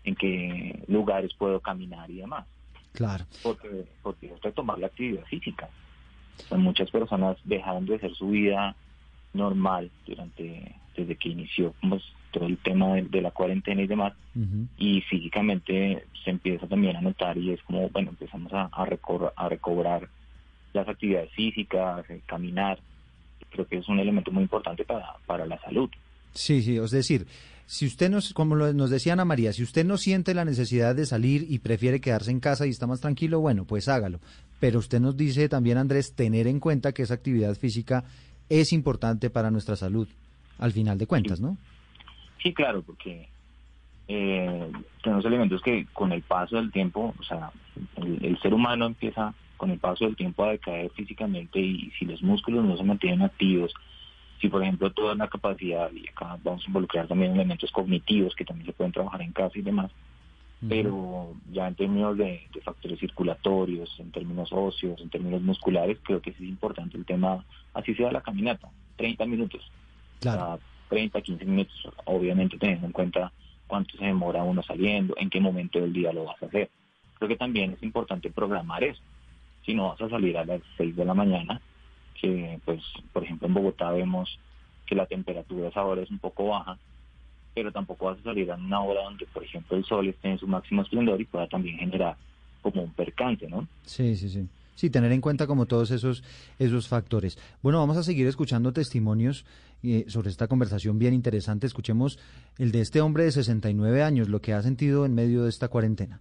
[0.04, 2.46] en qué lugares puedo caminar y demás.
[2.92, 3.24] Claro.
[3.42, 5.68] Porque, porque es retomar la actividad física.
[6.56, 8.76] muchas personas dejaron de hacer su vida
[9.34, 12.02] normal durante desde que inició pues,
[12.36, 14.12] todo el tema de, la cuarentena y demás,
[14.76, 18.86] y físicamente se empieza también a notar y es como, bueno, empezamos a, a,
[19.36, 20.08] a recobrar
[20.74, 22.78] las actividades físicas, caminar,
[23.50, 25.88] creo que es un elemento muy importante para, para la salud.
[26.34, 27.26] Sí, sí, es decir,
[27.64, 31.06] si usted nos, como nos decía Ana María, si usted no siente la necesidad de
[31.06, 34.20] salir y prefiere quedarse en casa y está más tranquilo, bueno, pues hágalo.
[34.60, 38.04] Pero usted nos dice también, Andrés, tener en cuenta que esa actividad física
[38.50, 40.06] es importante para nuestra salud,
[40.58, 41.56] al final de cuentas, ¿no?
[41.56, 41.75] Sí,
[42.52, 43.28] claro, porque
[44.08, 47.50] eh, tenemos elementos que con el paso del tiempo, o sea,
[47.96, 52.22] el, ser humano empieza con el paso del tiempo a decaer físicamente y si los
[52.22, 53.72] músculos no se mantienen activos,
[54.40, 58.44] si por ejemplo toda la capacidad, y acá vamos a involucrar también elementos cognitivos que
[58.44, 59.90] también se pueden trabajar en casa y demás,
[60.68, 66.30] pero ya en términos de, factores circulatorios, en términos óseos, en términos musculares, creo que
[66.30, 69.62] es importante el tema, así sea la caminata, 30 minutos.
[70.20, 70.58] Claro.
[70.88, 73.32] 30, 15 minutos, obviamente teniendo en cuenta
[73.66, 76.70] cuánto se demora uno saliendo, en qué momento del día lo vas a hacer.
[77.18, 79.00] Creo que también es importante programar eso.
[79.64, 81.60] Si no vas a salir a las 6 de la mañana,
[82.20, 84.38] que pues por ejemplo en Bogotá vemos
[84.86, 86.78] que la temperatura esa hora es un poco baja,
[87.54, 90.38] pero tampoco vas a salir a una hora donde, por ejemplo, el sol esté en
[90.38, 92.16] su máximo esplendor y pueda también generar
[92.62, 93.66] como un percance, ¿no?
[93.84, 94.46] Sí, sí, sí.
[94.76, 96.22] Sí, tener en cuenta como todos esos,
[96.60, 97.38] esos factores.
[97.62, 99.44] Bueno, vamos a seguir escuchando testimonios
[99.82, 101.66] eh, sobre esta conversación bien interesante.
[101.66, 102.18] Escuchemos
[102.58, 105.68] el de este hombre de 69 años, lo que ha sentido en medio de esta
[105.68, 106.20] cuarentena.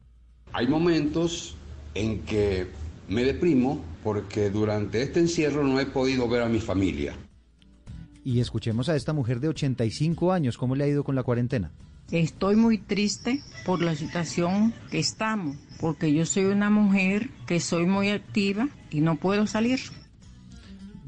[0.53, 1.55] Hay momentos
[1.93, 2.67] en que
[3.09, 7.13] me deprimo porque durante este encierro no he podido ver a mi familia.
[8.23, 11.71] Y escuchemos a esta mujer de 85 años, ¿cómo le ha ido con la cuarentena?
[12.11, 17.87] Estoy muy triste por la situación que estamos, porque yo soy una mujer que soy
[17.87, 19.79] muy activa y no puedo salir.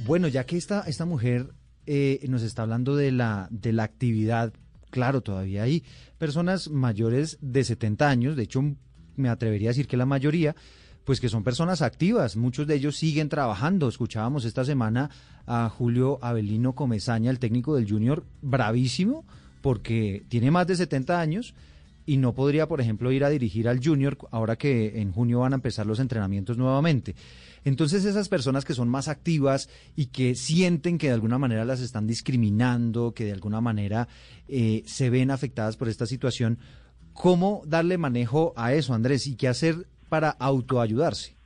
[0.06, 1.54] Bueno, ya que esta, esta mujer
[1.86, 4.54] eh, nos está hablando de la, de la actividad,
[4.90, 5.84] claro, todavía hay
[6.18, 8.64] personas mayores de 70 años, de hecho
[9.16, 10.56] me atrevería a decir que la mayoría,
[11.04, 13.88] pues que son personas activas, muchos de ellos siguen trabajando.
[13.88, 15.12] Escuchábamos esta semana
[15.46, 19.26] a Julio Avelino Comezaña, el técnico del Junior, bravísimo,
[19.62, 21.54] porque tiene más de 70 años
[22.06, 25.54] y no podría, por ejemplo, ir a dirigir al Junior ahora que en junio van
[25.54, 27.16] a empezar los entrenamientos nuevamente.
[27.66, 31.82] Entonces esas personas que son más activas y que sienten que de alguna manera las
[31.82, 34.08] están discriminando, que de alguna manera
[34.48, 36.60] eh, se ven afectadas por esta situación,
[37.14, 39.28] ¿cómo darle manejo a eso, Andrés?
[39.28, 41.37] ¿Y qué hacer para autoayudarse?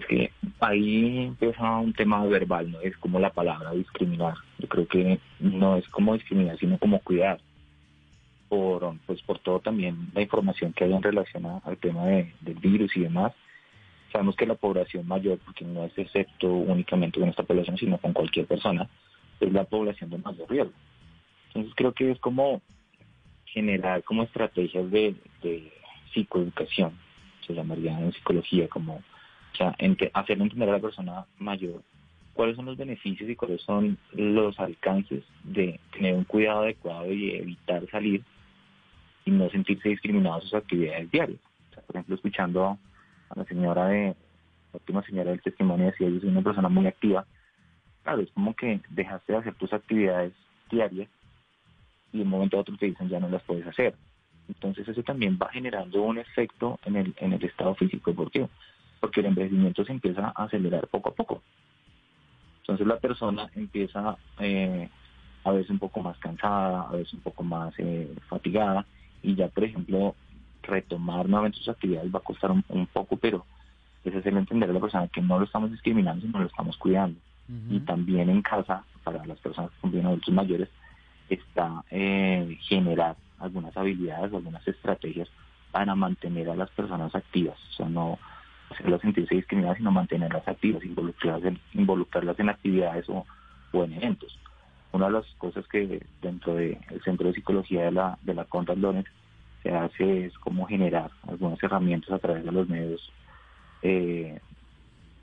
[0.00, 4.34] Es que ahí empieza un tema verbal, no es como la palabra discriminar.
[4.58, 7.38] Yo creo que no es como discriminar, sino como cuidar.
[8.48, 12.54] Por, pues por todo también la información que hay en relación al tema de, del
[12.54, 13.32] virus y demás.
[14.10, 18.12] Sabemos que la población mayor, porque no es excepto únicamente con esta población, sino con
[18.12, 18.88] cualquier persona,
[19.38, 20.72] es la población de mayor riesgo.
[21.48, 22.62] Entonces creo que es como
[23.44, 25.14] generar como estrategias de
[26.12, 26.92] psicoeducación,
[27.46, 29.02] se llamaría en psicología como
[29.52, 29.76] o sea,
[30.14, 31.82] hacerle entender a la persona mayor
[32.40, 37.32] cuáles son los beneficios y cuáles son los alcances de tener un cuidado adecuado y
[37.32, 38.22] evitar salir
[39.24, 41.38] y no sentirse discriminados en sus actividades diarias.
[41.86, 42.78] por ejemplo, escuchando
[43.28, 46.86] a la señora de, la última señora del testimonio decía, yo soy una persona muy
[46.86, 47.26] activa.
[48.04, 50.32] Claro, es como que dejaste de hacer tus actividades
[50.70, 51.08] diarias
[52.12, 53.94] y de un momento a otro te dicen ya no las puedes hacer.
[54.48, 58.14] Entonces eso también va generando un efecto en el, en el estado físico.
[58.14, 58.48] ¿Por qué?
[59.00, 61.42] Porque el envejecimiento se empieza a acelerar poco a poco.
[62.60, 64.88] Entonces la persona empieza eh,
[65.44, 68.86] a veces un poco más cansada, a veces un poco más eh, fatigada
[69.22, 70.14] y ya, por ejemplo,
[70.62, 73.44] retomar nuevamente sus actividades va a costar un, poco, pero
[74.04, 77.18] es hacerle entender a la persona que no lo estamos discriminando, sino lo estamos cuidando.
[77.68, 80.68] Y también en casa, para las personas que son adultos mayores,
[81.28, 85.28] está eh, generar algunas habilidades, algunas estrategias
[85.72, 87.58] para mantener a las personas activas.
[87.70, 88.20] O sea, no
[88.70, 93.26] hacerlas sentirse discriminadas, sino mantenerlas activas, involucrarlas en, involucrarlas en actividades o,
[93.72, 94.38] o en eventos.
[94.92, 98.76] Una de las cosas que dentro del Centro de Psicología de la, de la Conrad
[98.76, 99.06] Lorenz
[99.62, 103.12] se hace es como generar algunas herramientas a través de los medios,
[103.82, 104.40] eh,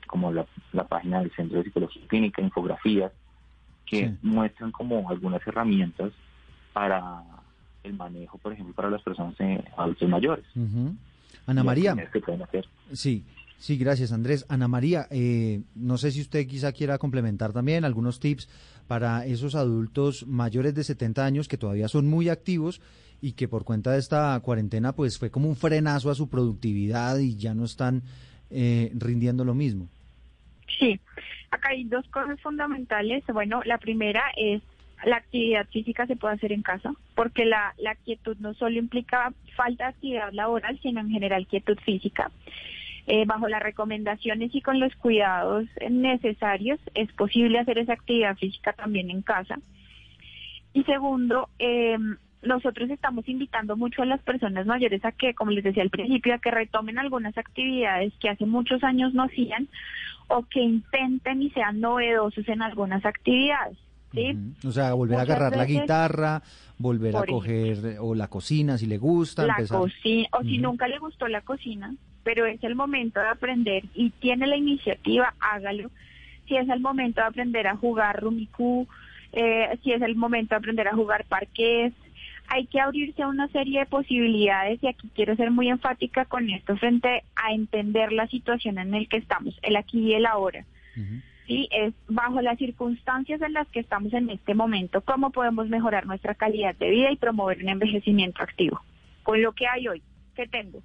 [0.06, 0.46] como la,
[0.88, 3.12] página del Centro de Psicología Clínica, infografías,
[3.84, 6.12] que muestran como algunas herramientas
[6.72, 7.22] para
[7.82, 10.44] el manejo, por ejemplo, para las personas eh, adultos mayores.
[11.46, 11.94] Ana María.
[12.92, 13.24] Sí,
[13.58, 14.46] Sí, gracias Andrés.
[14.48, 18.48] Ana María, eh, no sé si usted quizá quiera complementar también algunos tips
[18.86, 22.80] para esos adultos mayores de 70 años que todavía son muy activos
[23.20, 27.18] y que por cuenta de esta cuarentena pues fue como un frenazo a su productividad
[27.18, 28.02] y ya no están
[28.50, 29.88] eh, rindiendo lo mismo.
[30.78, 31.00] Sí,
[31.50, 33.24] acá hay dos cosas fundamentales.
[33.26, 34.62] Bueno, la primera es
[35.04, 39.32] la actividad física se puede hacer en casa, porque la, la quietud no solo implica
[39.56, 42.30] falta de actividad laboral, sino en general quietud física.
[43.10, 48.74] Eh, bajo las recomendaciones y con los cuidados necesarios, es posible hacer esa actividad física
[48.74, 49.58] también en casa.
[50.74, 55.64] Y segundo, em, nosotros estamos invitando mucho a las personas mayores a que, como les
[55.64, 59.68] decía al principio, a que retomen algunas actividades que hace muchos años no hacían
[60.28, 63.78] o que intenten y sean novedosos en algunas actividades.
[64.12, 64.36] ¿sí?
[64.66, 66.42] O sea, volver a agarrar la guitarra,
[66.76, 69.46] volver a coger o la cocina si le gusta.
[69.46, 71.94] La cocina, o si nunca le gustó la cocina,
[72.28, 75.90] pero es el momento de aprender y tiene la iniciativa, hágalo.
[76.46, 78.86] Si es el momento de aprender a jugar Rumiku,
[79.32, 81.94] eh, si es el momento de aprender a jugar parqués,
[82.48, 86.50] hay que abrirse a una serie de posibilidades y aquí quiero ser muy enfática con
[86.50, 90.66] esto frente a entender la situación en la que estamos, el aquí y el ahora.
[91.46, 96.04] Sí, es bajo las circunstancias en las que estamos en este momento, cómo podemos mejorar
[96.04, 98.82] nuestra calidad de vida y promover un envejecimiento activo.
[99.22, 100.02] Con lo que hay hoy,
[100.36, 100.82] ¿qué tengo?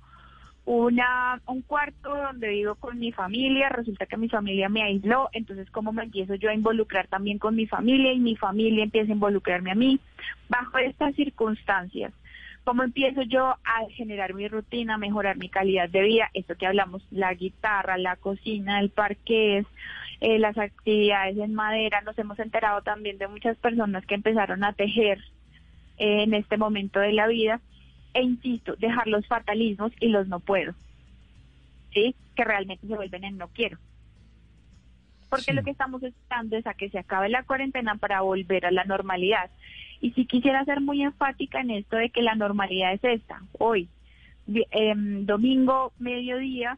[0.66, 5.70] Una, un cuarto donde vivo con mi familia, resulta que mi familia me aisló, entonces
[5.72, 9.16] cómo me empiezo yo a involucrar también con mi familia y mi familia empieza a
[9.16, 9.99] involucrarme a mí.
[10.47, 12.14] Bajo estas circunstancias,
[12.64, 16.30] ¿cómo empiezo yo a generar mi rutina, mejorar mi calidad de vida?
[16.34, 19.66] Esto que hablamos, la guitarra, la cocina, el parqués,
[20.22, 24.72] eh, las actividades en madera, nos hemos enterado también de muchas personas que empezaron a
[24.72, 25.20] tejer
[25.97, 27.59] eh, en este momento de la vida
[28.14, 30.74] e insisto, dejar los fatalismos y los no puedo,
[31.93, 32.16] ¿sí?
[32.36, 33.78] Que realmente se vuelven en no quiero.
[35.30, 38.72] Porque lo que estamos esperando es a que se acabe la cuarentena para volver a
[38.72, 39.49] la normalidad.
[39.99, 43.89] Y si quisiera ser muy enfática en esto de que la normalidad es esta, hoy,
[44.45, 46.78] em, domingo, mediodía,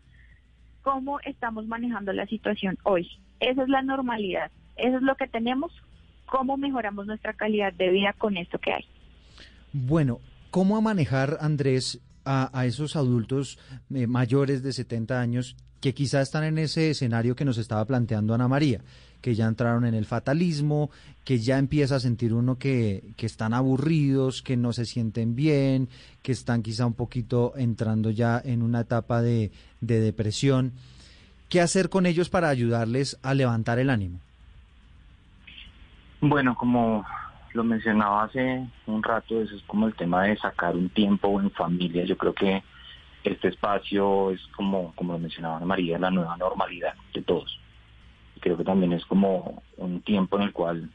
[0.84, 3.10] cómo estamos manejando la situación hoy.
[3.42, 5.74] Esa es la normalidad, eso es lo que tenemos,
[6.26, 8.86] cómo mejoramos nuestra calidad de vida con esto que hay.
[9.74, 10.20] Bueno,
[10.56, 13.60] ¿Cómo a manejar, Andrés, a, esos adultos
[13.94, 18.34] eh, mayores de 70 años que quizá están en ese escenario que nos estaba planteando
[18.34, 18.80] Ana María,
[19.20, 20.92] que ya entraron en el fatalismo,
[21.26, 25.90] que ya empieza a sentir uno que, están aburridos, que no se sienten bien,
[26.22, 29.52] que están quizá un poquito entrando ya en una etapa de
[29.82, 30.72] depresión?
[31.50, 34.22] ¿Qué hacer con ellos para ayudarles a levantar el ánimo?
[36.22, 37.04] Bueno, como
[37.56, 41.50] lo mencionaba hace un rato, eso es como el tema de sacar un tiempo en
[41.52, 42.04] familia.
[42.04, 42.64] Yo creo que
[43.24, 47.60] este espacio es como, como lo mencionaba Ana María, la nueva normalidad de todos.
[48.42, 50.90] Creo que también es como un tiempo en el cual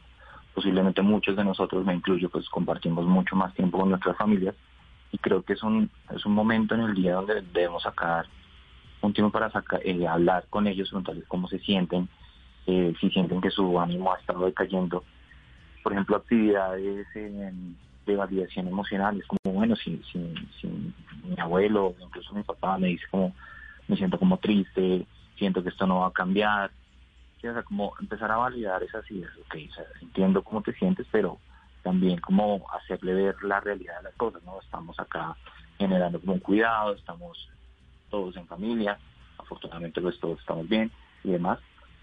[0.55, 4.55] posiblemente muchos de nosotros, me incluyo, pues compartimos mucho más tiempo con nuestras familias
[5.13, 8.27] y creo que es un, es un momento en el día donde debemos sacar
[9.01, 12.09] un tiempo para sacar, eh, hablar con ellos, preguntarles cómo se sienten,
[12.67, 15.05] eh, si sienten que su ánimo ha estado decayendo
[15.83, 19.19] por ejemplo, actividades de validación emocional.
[19.19, 20.19] Es como, bueno, si, si,
[21.25, 23.35] mi abuelo, incluso mi papá me dice como,
[23.89, 25.07] me siento como triste,
[25.37, 26.71] siento que esto no va a cambiar.
[27.39, 29.57] o sea, como empezar a validar esas ideas, ok,
[30.03, 31.39] entiendo cómo te sientes, pero
[31.83, 34.61] también como hacerle ver la realidad de las cosas, ¿no?
[34.61, 35.37] Estamos acá
[35.79, 37.49] generando como un cuidado, estamos
[38.11, 38.99] todos en familia,
[39.39, 40.91] afortunadamente pues todos estamos bien
[41.25, 41.59] y demás,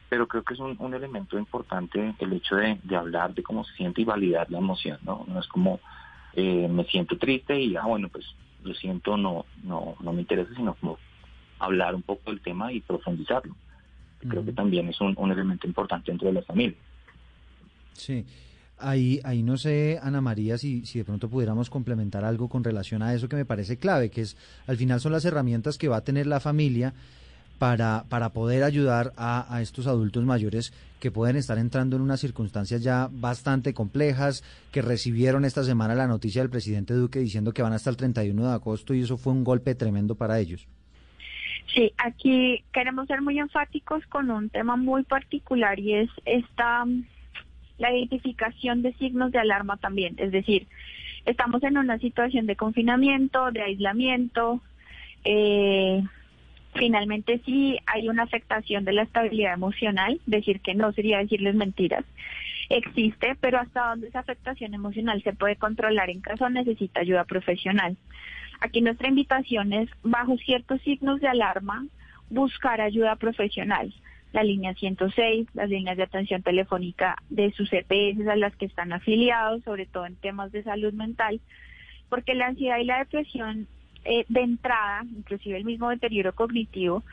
[0.09, 4.01] pero creo que es un, elemento importante el hecho de, hablar de cómo se siente
[4.01, 5.25] y validar la emoción, ¿no?
[5.27, 5.79] No es como
[6.33, 8.25] eh, me siento triste y, ah, bueno, pues
[8.63, 10.97] lo siento, no, no, no me interesa, sino como
[11.59, 13.55] hablar un poco del tema y profundizarlo.
[14.19, 16.77] Creo que también es un, un elemento importante dentro de la familia.
[17.93, 18.25] Sí.
[18.79, 23.01] Ahí, ahí no sé, Ana María, si, si de pronto pudiéramos complementar algo con relación
[23.01, 24.37] a eso que me parece clave, que es
[24.67, 26.93] al final son las herramientas que va a tener la familia
[27.57, 32.19] para, para poder ayudar a, a, estos adultos mayores que pueden estar entrando en unas
[32.19, 37.61] circunstancias ya bastante complejas, que recibieron esta semana la noticia del presidente Duque diciendo que
[37.61, 40.67] van hasta el 31 de agosto y eso fue un golpe tremendo para ellos.
[41.73, 46.85] Sí, aquí queremos ser muy enfáticos con un tema muy particular y es esta
[47.77, 50.67] la identificación de signos de alarma también, es decir,
[51.25, 54.61] estamos en una situación de confinamiento, de aislamiento,
[55.23, 56.03] eh,
[56.77, 62.05] finalmente sí hay una afectación de la estabilidad emocional, decir que no sería decirles mentiras,
[62.69, 67.97] existe, pero hasta dónde esa afectación emocional se puede controlar en caso necesita ayuda profesional.
[68.59, 71.85] Aquí nuestra invitación es, bajo ciertos signos de alarma,
[72.29, 73.93] buscar ayuda profesional
[74.33, 78.93] la línea 106, las líneas de atención telefónica de sus EPS a las que están
[78.93, 81.39] afiliados, sobre todo en temas de salud mental,
[82.09, 83.67] porque la ansiedad y la depresión
[84.07, 87.03] eh, de entrada, inclusive el mismo deterioro cognitivo,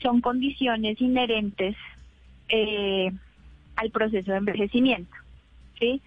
[0.00, 1.76] son condiciones inherentes
[2.48, 3.12] eh,
[3.76, 5.14] al proceso de envejecimiento,
[5.78, 6.00] ¿sí?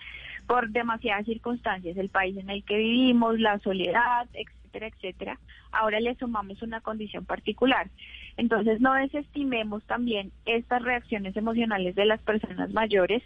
[0.47, 5.39] Por demasiadas circunstancias, el país en el que vivimos, la soledad, etcétera, etcétera.
[5.71, 7.89] Ahora le sumamos una condición particular.
[8.35, 13.21] Entonces no desestimemos también estas reacciones emocionales de las personas mayores,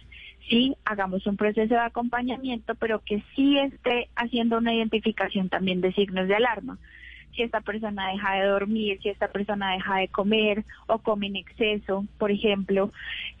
[0.46, 5.92] sí, hagamos un proceso de acompañamiento, pero que sí esté haciendo una identificación también de
[5.94, 6.76] signos de alarma.
[7.34, 11.36] Si esta persona deja de dormir, si esta persona deja de comer o come en
[11.36, 12.92] exceso, por ejemplo,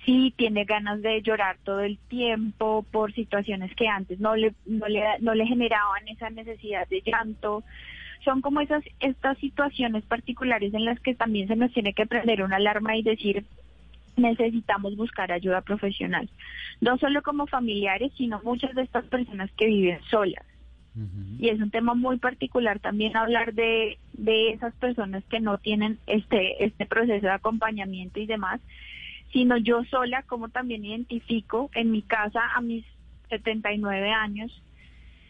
[0.04, 4.86] si tiene ganas de llorar todo el tiempo por situaciones que antes no le, no
[4.86, 7.64] le, no le generaban esa necesidad de llanto,
[8.24, 12.42] son como esas estas situaciones particulares en las que también se nos tiene que prender
[12.42, 13.44] una alarma y decir
[14.16, 16.28] necesitamos buscar ayuda profesional,
[16.80, 20.44] no solo como familiares, sino muchas de estas personas que viven solas.
[21.38, 25.98] Y es un tema muy particular también hablar de, de esas personas que no tienen
[26.06, 28.60] este, este proceso de acompañamiento y demás,
[29.32, 32.84] sino yo sola como también identifico en mi casa a mis
[33.28, 34.62] 79 años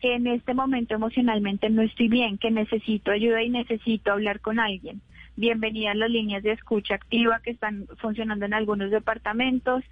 [0.01, 4.61] que en este momento emocionalmente no estoy bien, que necesito ayuda y necesito hablar con
[4.61, 5.01] alguien.
[5.37, 9.85] Bienvenidas las líneas de escucha activa que están funcionando en algunos departamentos,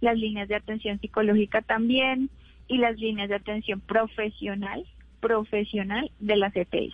[0.00, 2.30] las líneas de atención psicológica también
[2.68, 4.84] y las líneas de atención profesional,
[5.24, 6.92] profesional de las EPS.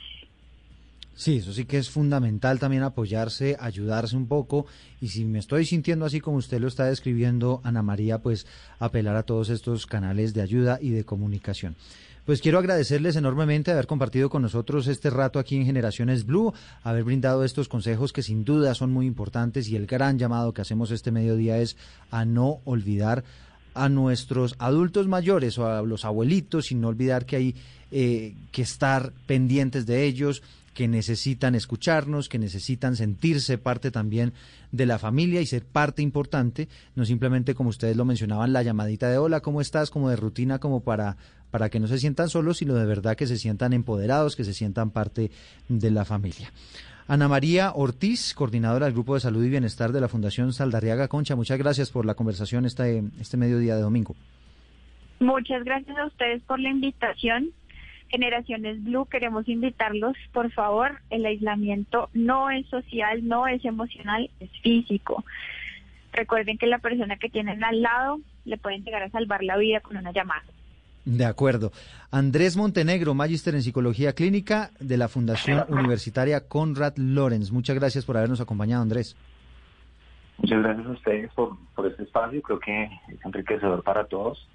[1.15, 4.67] Sí, eso sí que es fundamental también apoyarse, ayudarse un poco
[5.01, 8.47] y si me estoy sintiendo así como usted lo está describiendo, Ana María, pues
[8.79, 11.75] apelar a todos estos canales de ayuda y de comunicación.
[12.25, 16.55] Pues quiero agradecerles enormemente haber compartido con nosotros este rato aquí en Generaciones Blue,
[16.85, 20.63] haber brindado estos consejos que sin duda son muy importantes y el gran llamado que
[20.63, 21.77] hacemos este mediodía es
[22.11, 23.25] a no olvidar
[23.75, 27.55] a nuestros adultos mayores o a los abuelitos, sin olvidar que hay
[27.91, 30.43] eh, que estar pendientes de ellos,
[30.75, 34.33] que necesitan escucharnos, que necesitan sentirse parte también
[34.73, 39.09] de la familia y ser parte importante, no simplemente como ustedes lo mencionaban, la llamadita
[39.09, 39.91] de hola, ¿cómo estás?
[39.91, 41.17] como de rutina, como para
[41.51, 44.55] para que no se sientan solos, sino de verdad que se sientan empoderados, que se
[44.55, 45.31] sientan parte
[45.69, 46.53] de la familia.
[47.11, 51.35] Ana María Ortiz, coordinadora del Grupo de Salud y Bienestar de la Fundación Saldarriaga Concha,
[51.35, 54.15] muchas gracias por la conversación este, este mediodía de domingo.
[55.19, 57.51] Muchas gracias a ustedes por la invitación.
[58.11, 64.51] Generaciones Blue, queremos invitarlos, por favor, el aislamiento no es social, no es emocional, es
[64.63, 65.25] físico.
[66.13, 69.81] Recuerden que la persona que tienen al lado le pueden llegar a salvar la vida
[69.81, 70.45] con una llamada.
[71.11, 71.73] De acuerdo.
[72.13, 77.51] Andrés Montenegro, magíster en Psicología Clínica de la Fundación Universitaria Conrad Lorenz.
[77.51, 79.17] Muchas gracias por habernos acompañado, Andrés.
[80.39, 82.41] Muchas gracias a ustedes por, por este espacio.
[82.43, 84.47] Creo que es enriquecedor para todos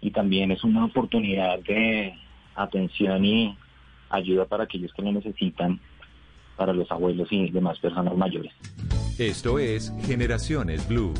[0.00, 2.12] y también es una oportunidad de
[2.56, 3.56] atención y
[4.10, 5.78] ayuda para aquellos que lo necesitan,
[6.56, 8.52] para los abuelos y demás personas mayores.
[9.20, 11.14] Esto es Generaciones Blue.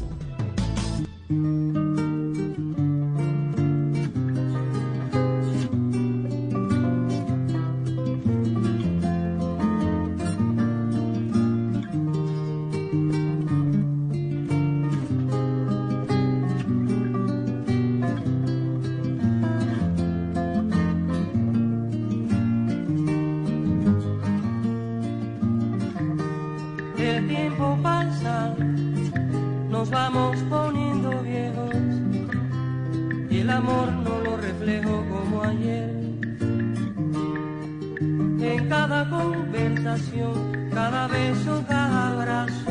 [38.68, 42.70] Cada conversación, cada beso, cada abrazo,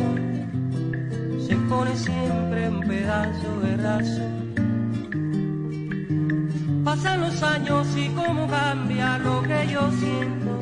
[1.47, 4.41] se pone siempre un pedazo de razón
[6.83, 10.59] Pasan los años y cómo cambia lo que yo siento,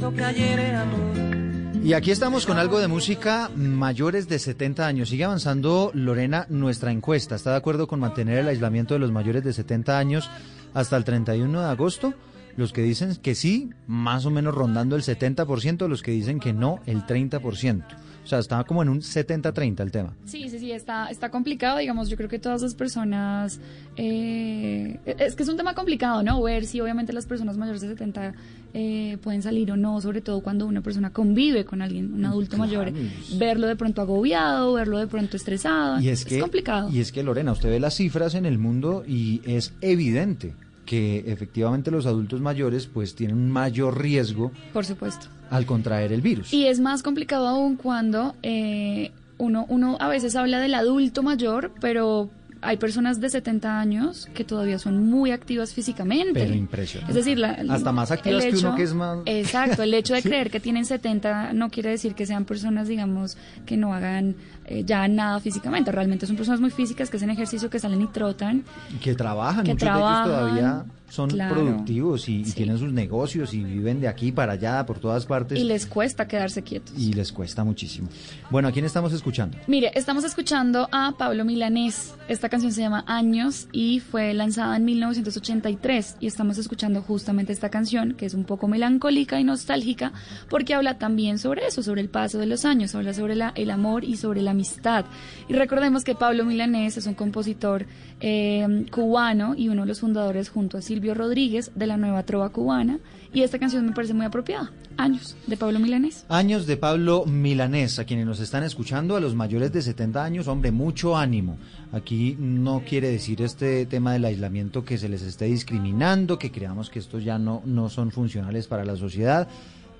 [0.00, 1.82] lo que ayer era amor.
[1.82, 5.08] Y aquí estamos con algo de música mayores de 70 años.
[5.08, 7.34] Sigue avanzando Lorena nuestra encuesta.
[7.34, 10.30] ¿Está de acuerdo con mantener el aislamiento de los mayores de 70 años
[10.72, 12.14] hasta el 31 de agosto?
[12.56, 16.52] Los que dicen que sí, más o menos rondando el 70%, los que dicen que
[16.52, 17.84] no, el 30%.
[18.26, 20.12] O sea, estaba como en un 70-30 el tema.
[20.24, 23.60] Sí, sí, sí, está, está complicado, digamos, yo creo que todas las personas,
[23.96, 26.42] eh, es que es un tema complicado, ¿no?
[26.42, 28.34] Ver si obviamente las personas mayores de 70
[28.74, 32.56] eh, pueden salir o no, sobre todo cuando una persona convive con alguien, un adulto
[32.56, 32.92] mayor,
[33.38, 36.90] verlo de pronto agobiado, verlo de pronto estresado, y es, es complicado.
[36.90, 40.52] Y es que, Lorena, usted ve las cifras en el mundo y es evidente
[40.86, 44.52] que efectivamente los adultos mayores pues tienen un mayor riesgo.
[44.72, 45.26] Por supuesto.
[45.50, 46.52] Al contraer el virus.
[46.52, 51.72] Y es más complicado aún cuando eh, uno, uno a veces habla del adulto mayor,
[51.80, 52.30] pero
[52.62, 56.32] hay personas de 70 años que todavía son muy activas físicamente.
[56.32, 57.12] Pero impresionante.
[57.12, 59.18] Es decir, hasta más activas que uno que es más.
[59.26, 63.36] Exacto, el hecho de creer que tienen 70 no quiere decir que sean personas, digamos,
[63.66, 65.92] que no hagan eh, ya nada físicamente.
[65.92, 68.64] Realmente son personas muy físicas que hacen ejercicio, que salen y trotan.
[69.00, 73.62] Que trabajan, que muchos trabajan, de ellos todavía son productivos y, tienen sus negocios y
[73.62, 75.58] viven de aquí para allá, por todas partes.
[75.58, 76.94] Y les cuesta quedarse quietos.
[76.98, 78.08] Y les cuesta muchísimo.
[78.50, 79.56] Bueno, ¿a quién estamos escuchando?
[79.66, 82.14] Mire, estamos escuchando a Pablo Milanés.
[82.28, 87.70] Esta canción se llama Años y fue lanzada en 1983 y estamos escuchando justamente esta
[87.70, 90.12] canción que es un poco melancólica y nostálgica
[90.48, 93.70] porque habla también sobre eso, sobre el paso de los años, habla sobre la, el
[93.70, 95.04] amor y sobre la amistad.
[95.48, 97.86] Y recordemos que Pablo Milanés es un compositor
[98.20, 102.48] eh, cubano y uno de los fundadores junto a Silvio Rodríguez de la nueva trova
[102.48, 102.98] cubana.
[103.32, 104.72] Y esta canción me parece muy apropiada.
[104.96, 106.24] Años de Pablo Milanés.
[106.30, 107.98] Años de Pablo Milanés.
[107.98, 111.58] A quienes nos están escuchando, a los mayores de 70 años, hombre, mucho ánimo.
[111.92, 116.88] Aquí no quiere decir este tema del aislamiento que se les esté discriminando, que creamos
[116.88, 119.48] que estos ya no, no son funcionales para la sociedad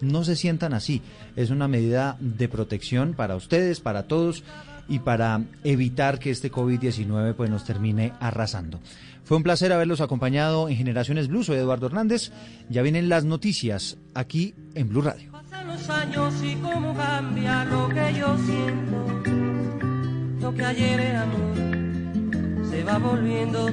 [0.00, 1.02] no se sientan así.
[1.36, 4.44] Es una medida de protección para ustedes, para todos
[4.88, 8.80] y para evitar que este COVID-19 pues nos termine arrasando.
[9.24, 11.42] Fue un placer haberlos acompañado en Generaciones Blue.
[11.42, 12.30] Soy Eduardo Hernández.
[12.68, 15.32] Ya vienen las noticias aquí en Blue Radio.
[15.32, 19.06] Pasan los años y cómo cambia lo que yo siento.
[20.40, 21.26] Lo que ayer era
[22.70, 23.66] se va volviendo.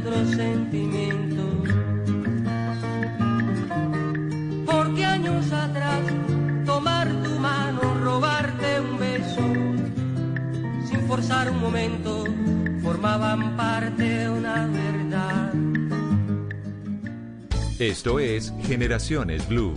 [4.93, 6.01] Porque años atrás
[6.67, 9.41] tomar tu mano, robarte un beso,
[10.87, 12.25] sin forzar un momento,
[12.83, 15.51] formaban parte de una verdad.
[17.79, 19.73] Esto es Generaciones Blue.